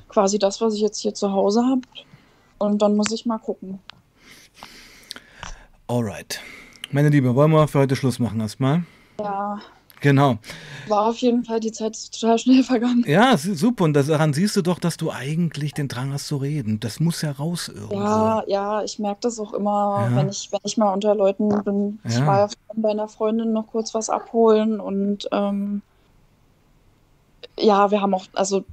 [0.09, 1.83] quasi das, was ich jetzt hier zu Hause habe.
[2.59, 3.81] Und dann muss ich mal gucken.
[5.89, 6.41] Alright.
[6.91, 8.85] Meine Liebe, wollen wir für heute Schluss machen erstmal?
[9.19, 9.61] Ja.
[10.03, 10.39] Genau.
[10.89, 13.05] War auf jeden Fall die Zeit total schnell vergangen.
[13.07, 13.85] Ja, super.
[13.85, 16.81] Und daran siehst du doch, dass du eigentlich den Drang hast zu reden.
[16.81, 17.95] Das muss ja raus irgendwo.
[17.95, 20.17] Ja, ja, ich merke das auch immer, ja.
[20.17, 22.01] wenn, ich, wenn ich mal unter Leuten bin.
[22.05, 22.11] Ja.
[22.11, 25.83] Ich war ja bei einer Freundin noch kurz was abholen und ähm,
[27.59, 28.65] ja, wir haben auch, also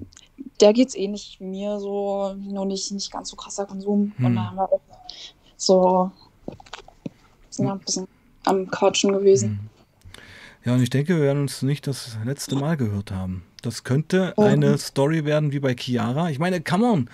[0.61, 4.13] der geht's ähnlich wie mir, so, nur nicht, nicht ganz so krasser Konsum.
[4.17, 4.25] Hm.
[4.25, 4.81] Und da haben wir auch
[5.57, 6.11] so
[7.49, 7.73] sind hm.
[7.73, 8.07] ein bisschen
[8.45, 9.49] am Quatschen gewesen.
[9.49, 9.69] Hm.
[10.65, 13.43] Ja, und ich denke, wir werden uns nicht das letzte Mal gehört haben.
[13.61, 14.43] Das könnte oh.
[14.43, 16.29] eine Story werden wie bei Chiara.
[16.29, 17.09] Ich meine, come on,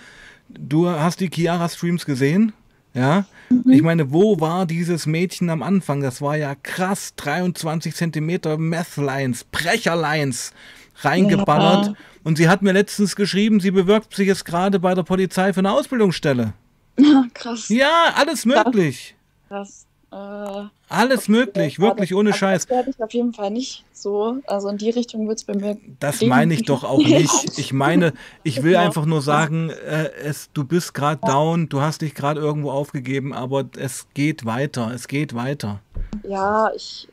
[0.48, 2.52] du hast die Chiara-Streams gesehen.
[2.94, 3.70] Ja, mhm.
[3.70, 6.00] ich meine, wo war dieses Mädchen am Anfang?
[6.00, 10.52] Das war ja krass, 23 Zentimeter Meth-Lines, Brecher-Lines
[11.00, 11.88] reingeballert.
[11.88, 11.94] Ja.
[12.24, 15.60] Und sie hat mir letztens geschrieben, sie bewirbt sich jetzt gerade bei der Polizei für
[15.60, 16.54] eine Ausbildungsstelle.
[16.98, 17.68] Ja, krass.
[17.68, 19.14] Ja, alles möglich.
[19.48, 19.85] Krass.
[20.12, 22.66] Äh, Alles möglich, wirklich ohne also Scheiß.
[22.66, 24.36] Das werde ich auf jeden Fall nicht so.
[24.46, 25.76] Also in die Richtung wird es bei mir.
[25.98, 27.58] Das meine ich doch auch nicht.
[27.58, 28.12] Ich meine,
[28.44, 28.84] ich will genau.
[28.84, 31.32] einfach nur sagen, äh, es, du bist gerade ja.
[31.32, 35.80] down, du hast dich gerade irgendwo aufgegeben, aber es geht weiter, es geht weiter.
[36.22, 37.08] Ja, ich,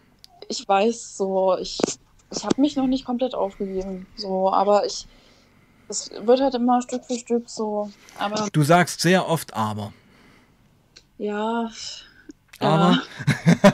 [0.48, 1.80] ich weiß so, ich,
[2.32, 5.08] ich habe mich noch nicht komplett aufgegeben, so, aber ich,
[5.90, 7.90] es wird halt immer Stück für Stück so.
[8.20, 9.94] Aber du sagst sehr oft aber.
[11.18, 11.70] Ja,
[12.64, 13.02] aber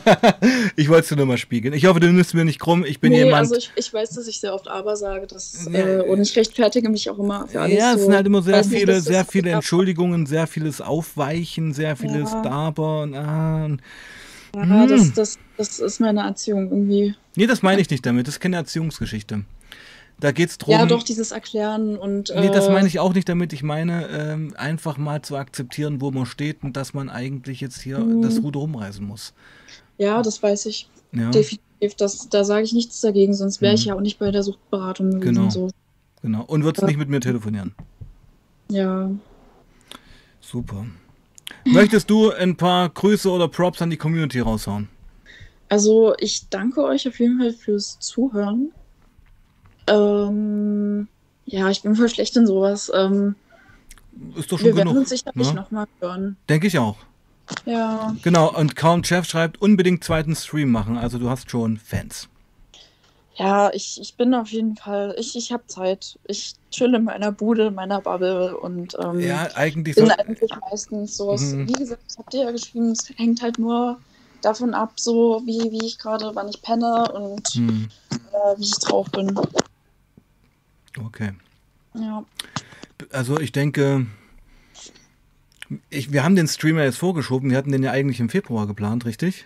[0.76, 1.74] ich wollte es dir nur mal spiegeln.
[1.74, 2.86] Ich hoffe, du nimmst mir nicht krumm.
[2.86, 3.42] Ich bin nee, jemand.
[3.42, 6.90] Also ich, ich, weiß, dass ich sehr oft aber sage, dass, äh, und ich rechtfertige
[6.90, 7.78] mich auch immer für alles.
[7.78, 8.06] Ja, es so.
[8.06, 12.42] sind halt immer sehr viele, nicht, sehr viele Entschuldigungen, sehr vieles Aufweichen, sehr vieles ja.
[12.42, 13.82] Daber und, ah, und
[14.56, 14.88] ja, hm.
[14.88, 17.16] das, das, das ist meine Erziehung irgendwie.
[17.36, 18.28] Nee, das meine ich nicht damit.
[18.28, 19.44] Das ist keine Erziehungsgeschichte.
[20.20, 20.74] Da geht es darum.
[20.74, 22.34] Ja, doch, dieses Erklären und.
[22.36, 23.54] Nee, das äh, meine ich auch nicht damit.
[23.54, 27.82] Ich meine, ähm, einfach mal zu akzeptieren, wo man steht und dass man eigentlich jetzt
[27.82, 28.22] hier mhm.
[28.22, 29.34] das Ruder rumreißen muss.
[29.98, 30.90] Ja, das weiß ich.
[31.14, 31.30] Ja.
[31.30, 31.96] Definitiv.
[31.98, 33.90] Das, da sage ich nichts dagegen, sonst wäre ich mhm.
[33.90, 35.36] ja auch nicht bei der Suchtberatung gewesen.
[35.36, 35.50] Genau.
[35.50, 35.70] So.
[36.22, 36.44] genau.
[36.44, 36.88] Und würdest ja.
[36.88, 37.74] nicht mit mir telefonieren?
[38.70, 39.10] Ja.
[40.42, 40.86] Super.
[41.66, 44.90] Möchtest du ein paar Grüße oder Props an die Community raushauen?
[45.70, 48.72] Also, ich danke euch auf jeden Fall fürs Zuhören.
[49.90, 51.08] Ähm,
[51.46, 52.92] ja, ich bin voll schlecht in sowas.
[52.94, 53.36] Ähm,
[54.36, 54.88] ist doch schon wir genug.
[54.88, 55.54] werden uns sicherlich ne?
[55.54, 56.38] nochmal hören.
[56.48, 56.98] Denke ich auch.
[57.66, 58.16] Ja.
[58.22, 60.98] Genau, und Count Chef schreibt, unbedingt zweiten Stream machen.
[60.98, 62.30] Also du hast schon Fans.
[63.36, 66.20] Ja, ich, ich bin auf jeden Fall, ich, ich habe Zeit.
[66.28, 70.52] Ich chill in meiner Bude, in meiner Bubble und ähm, ja, eigentlich bin so eigentlich
[70.70, 71.36] meistens so.
[71.38, 71.70] Mhm.
[71.70, 73.98] Wie gesagt, habe dir ja geschrieben, es hängt halt nur
[74.42, 77.88] davon ab, so wie, wie ich gerade, wann ich penne und mhm.
[78.12, 79.40] äh, wie ich drauf bin.
[80.98, 81.32] Okay.
[81.94, 82.24] Ja.
[83.12, 84.06] Also ich denke,
[85.90, 87.50] ich, wir haben den Streamer jetzt vorgeschoben.
[87.50, 89.46] Wir hatten den ja eigentlich im Februar geplant, richtig?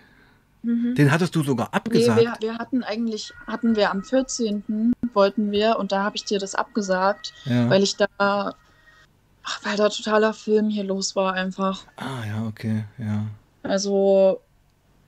[0.62, 0.94] Mhm.
[0.94, 2.18] Den hattest du sogar abgesagt.
[2.18, 4.94] Nee, wir, wir, hatten eigentlich, hatten wir am 14.
[5.12, 7.68] wollten wir und da habe ich dir das abgesagt, ja.
[7.68, 11.84] weil ich da, ach, weil da totaler Film hier los war einfach.
[11.96, 13.26] Ah ja, okay, ja.
[13.62, 14.40] Also,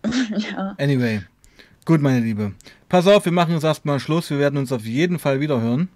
[0.52, 0.74] ja.
[0.78, 1.22] Anyway,
[1.86, 2.52] gut, meine Liebe.
[2.88, 4.30] Pass auf, wir machen jetzt erstmal Schluss.
[4.30, 5.88] Wir werden uns auf jeden Fall wieder hören.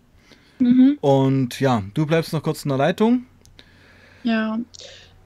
[0.61, 0.99] Mhm.
[1.01, 3.25] Und ja, du bleibst noch kurz in der Leitung.
[4.23, 4.59] Ja,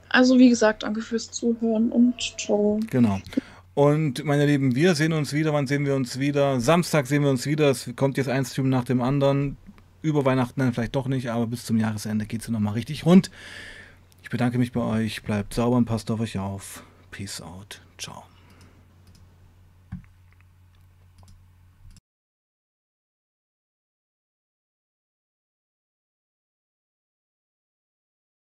[0.09, 2.79] also wie gesagt, danke fürs Zuhören und ciao.
[2.89, 3.19] Genau.
[3.73, 5.51] Und meine Lieben, wir sehen uns wieder.
[5.51, 6.61] Wann sehen wir uns wieder?
[6.61, 7.69] Samstag sehen wir uns wieder.
[7.69, 9.57] Es kommt jetzt ein Stream nach dem anderen.
[10.01, 13.31] Über Weihnachten dann vielleicht doch nicht, aber bis zum Jahresende geht es nochmal richtig rund.
[14.23, 15.23] Ich bedanke mich bei euch.
[15.23, 16.83] Bleibt sauber und passt auf euch auf.
[17.11, 17.81] Peace out.
[17.97, 18.23] Ciao.